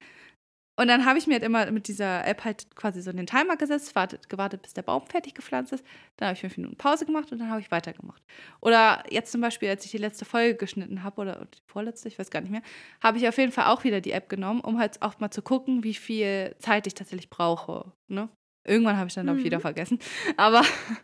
[0.80, 3.57] Und dann habe ich mir halt immer mit dieser App halt quasi so den Timer
[3.57, 5.84] gesetzt, wartet, gewartet, bis der Baum fertig gepflanzt ist.
[6.15, 8.23] Dann habe ich fünf Minuten Pause gemacht und dann habe ich weitergemacht.
[8.61, 12.17] Oder jetzt zum Beispiel, als ich die letzte Folge geschnitten habe oder die vorletzte, ich
[12.17, 12.61] weiß gar nicht mehr,
[13.03, 15.41] habe ich auf jeden Fall auch wieder die App genommen, um halt auch mal zu
[15.41, 17.91] gucken, wie viel Zeit ich tatsächlich brauche.
[18.07, 18.30] Ne?
[18.65, 19.63] Irgendwann habe ich dann, glaube ich, wieder Mhm.
[19.63, 19.99] vergessen.
[20.38, 20.61] Aber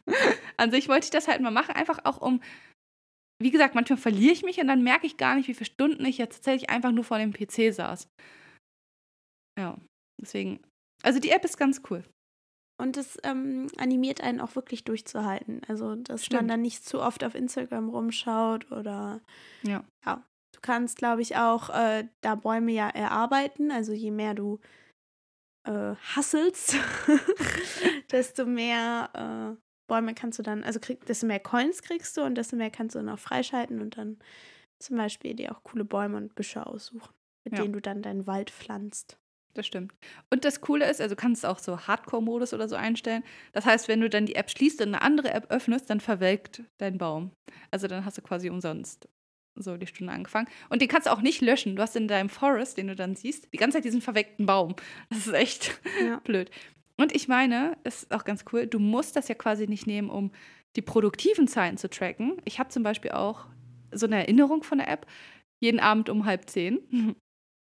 [0.58, 2.42] an sich wollte ich das halt mal machen, einfach auch um,
[3.44, 6.06] wie gesagt, manchmal verliere ich mich und dann merke ich gar nicht, wie viele Stunden
[6.06, 8.08] ich jetzt tatsächlich einfach nur vor dem PC saß.
[9.58, 9.78] Ja,
[10.22, 10.60] deswegen.
[11.04, 12.04] Also die App ist ganz cool.
[12.78, 15.62] Und es ähm, animiert einen auch wirklich durchzuhalten.
[15.68, 16.50] Also, dass man Stimmt.
[16.52, 19.22] dann nicht zu oft auf Instagram rumschaut oder
[19.64, 19.86] Ja.
[20.06, 23.72] du kannst, glaube ich, auch äh, da Bäume ja erarbeiten.
[23.72, 24.60] Also je mehr du
[25.66, 26.76] äh, hasselst,
[28.12, 29.10] desto mehr
[29.58, 32.72] äh, Bäume kannst du dann, also krieg, desto mehr Coins kriegst du und desto mehr
[32.72, 34.20] kannst du dann auch freischalten und dann
[34.84, 37.14] zum Beispiel dir auch coole Bäume und Büsche aussuchen,
[37.46, 37.62] mit Ja.
[37.64, 39.18] denen du dann deinen Wald pflanzt.
[39.56, 39.94] Das stimmt.
[40.30, 43.24] Und das Coole ist, also du kannst auch so Hardcore-Modus oder so einstellen.
[43.54, 46.64] Das heißt, wenn du dann die App schließt und eine andere App öffnest, dann verwelkt
[46.78, 47.32] dein Baum.
[47.72, 49.08] Also dann hast du quasi umsonst
[49.58, 50.50] so die Stunde angefangen.
[50.68, 51.78] Und den kannst du auch nicht löschen.
[51.78, 54.76] Du hast in deinem Forest, den du dann siehst, die ganze Zeit diesen verwelkten Baum.
[55.10, 56.20] Das ist echt Ja.
[56.20, 56.52] blöd.
[56.98, 60.10] Und ich meine, es ist auch ganz cool, du musst das ja quasi nicht nehmen,
[60.10, 60.32] um
[60.76, 62.42] die produktiven Zeiten zu tracken.
[62.44, 63.46] Ich habe zum Beispiel auch
[63.94, 65.06] so eine Erinnerung von der App,
[65.62, 67.16] jeden Abend um halb zehn.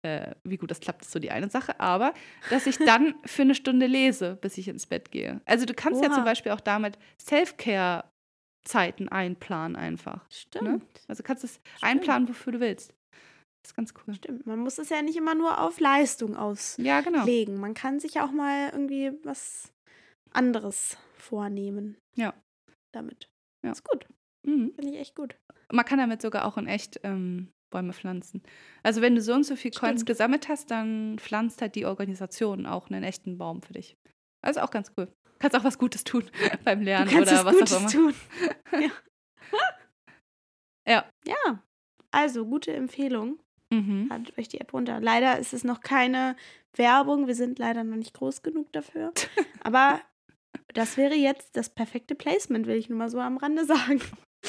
[0.05, 1.79] Äh, wie gut das klappt, ist so die eine Sache.
[1.79, 2.13] Aber
[2.51, 5.41] dass ich dann für eine Stunde lese, bis ich ins Bett gehe.
[5.45, 6.15] Also du kannst ja Oha.
[6.15, 10.23] zum Beispiel auch damit Self-Care-Zeiten einplanen einfach.
[10.29, 10.85] Stimmt.
[11.07, 12.93] Also kannst es einplanen, wofür du willst.
[13.63, 14.13] Das ist ganz cool.
[14.13, 14.45] Stimmt.
[14.45, 16.87] Man muss es ja nicht immer nur auf Leistung auslegen.
[16.87, 17.25] Ja, genau.
[17.59, 19.73] Man kann sich auch mal irgendwie was
[20.33, 21.97] anderes vornehmen.
[22.15, 22.35] Ja.
[22.91, 23.27] Damit.
[23.65, 23.71] Ja.
[23.71, 24.05] Ist gut.
[24.45, 24.71] Mhm.
[24.75, 25.35] Finde ich echt gut.
[25.71, 28.41] Man kann damit sogar auch in echt ähm, Bäume pflanzen.
[28.83, 30.05] Also wenn du so und so viel Coins Stimmt.
[30.07, 33.97] gesammelt hast, dann pflanzt halt die Organisation auch einen echten Baum für dich.
[34.41, 35.07] Also auch ganz cool.
[35.39, 36.29] Kannst auch was Gutes tun
[36.63, 37.89] beim Lernen du oder was Gutes auch immer.
[37.89, 38.13] tun.
[40.87, 41.05] Ja.
[41.25, 41.63] Ja.
[42.11, 43.39] Also, gute Empfehlung.
[43.73, 44.07] Mhm.
[44.09, 44.99] Ladet euch die App runter.
[45.01, 46.35] Leider ist es noch keine
[46.75, 47.27] Werbung.
[47.27, 49.11] Wir sind leider noch nicht groß genug dafür.
[49.63, 49.99] Aber
[50.73, 53.99] das wäre jetzt das perfekte Placement, will ich nur mal so am Rande sagen.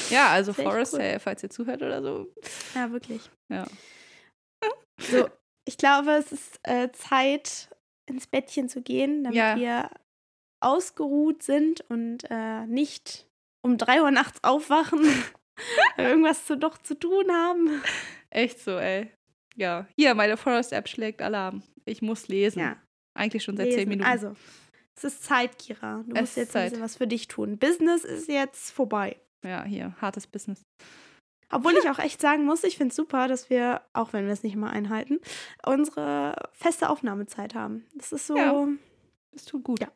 [0.09, 0.99] Ja, also Forest, cool.
[1.01, 2.27] hey, falls ihr zuhört oder so.
[2.75, 3.29] Ja, wirklich.
[3.49, 3.65] Ja.
[4.99, 5.27] So,
[5.65, 7.69] ich glaube, es ist äh, Zeit,
[8.07, 9.55] ins Bettchen zu gehen, damit Ja.
[9.55, 9.89] wir
[10.59, 13.27] ausgeruht sind und äh, nicht
[13.63, 14.99] um 3 Uhr nachts aufwachen,
[15.97, 17.81] weil irgendwas zu, doch zu tun haben.
[18.29, 19.11] Echt so, ey.
[19.55, 21.63] Ja, hier, meine Forest-App schlägt Alarm.
[21.85, 22.59] Ich muss lesen.
[22.59, 22.77] Ja.
[23.15, 23.79] Eigentlich schon seit lesen.
[23.79, 24.09] zehn Minuten.
[24.09, 24.35] Also,
[24.95, 26.03] es ist Zeit, Kira.
[26.07, 26.63] Du Es musst ist jetzt Zeit.
[26.63, 27.57] ein bisschen was für dich tun.
[27.57, 29.19] Business ist jetzt vorbei.
[29.43, 30.65] Ja, hier, hartes Business.
[31.49, 34.33] Obwohl ich auch echt sagen muss, ich finde es super, dass wir, auch wenn wir
[34.33, 35.19] es nicht immer einhalten,
[35.65, 37.85] unsere feste Aufnahmezeit haben.
[37.95, 38.67] Das ist so, Ja.
[39.31, 39.79] Das tut gut.
[39.79, 39.91] Ja.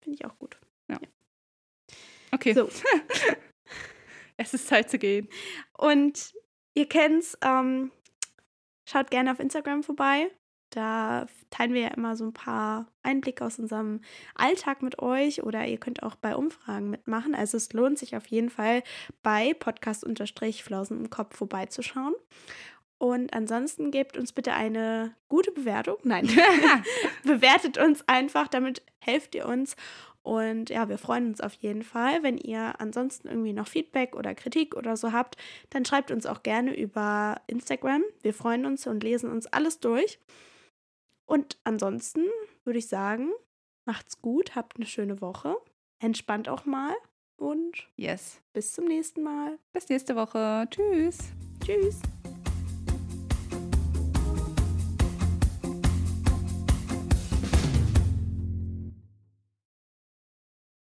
[0.00, 0.58] finde ich auch gut.
[2.32, 2.54] Okay.
[2.54, 2.68] So.
[4.38, 5.28] Es ist Zeit zu gehen.
[5.76, 6.32] Und
[6.74, 7.92] ihr kennt's, ähm,
[8.88, 10.30] schaut gerne auf Instagram vorbei.
[10.72, 14.00] Da teilen wir ja immer so ein paar Einblicke aus unserem
[14.34, 17.34] Alltag mit euch oder ihr könnt auch bei Umfragen mitmachen.
[17.34, 18.82] Also es lohnt sich auf jeden Fall
[19.22, 22.14] bei Podcast-Flausen im Kopf vorbeizuschauen.
[22.96, 25.96] Und ansonsten gebt uns bitte eine gute Bewertung.
[26.04, 26.26] Nein,
[27.24, 29.76] bewertet uns einfach, damit helft ihr uns.
[30.22, 32.22] Und ja, wir freuen uns auf jeden Fall.
[32.22, 35.36] Wenn ihr ansonsten irgendwie noch Feedback oder Kritik oder so habt,
[35.68, 38.02] dann schreibt uns auch gerne über Instagram.
[38.22, 40.18] Wir freuen uns und lesen uns alles durch.
[41.32, 42.26] Und ansonsten
[42.64, 43.30] würde ich sagen,
[43.86, 45.56] macht's gut, habt eine schöne Woche,
[45.98, 46.94] entspannt auch mal
[47.38, 48.42] und Yes.
[48.52, 49.58] bis zum nächsten Mal.
[49.72, 50.66] Bis nächste Woche.
[50.68, 51.16] Tschüss.
[51.64, 52.00] Tschüss.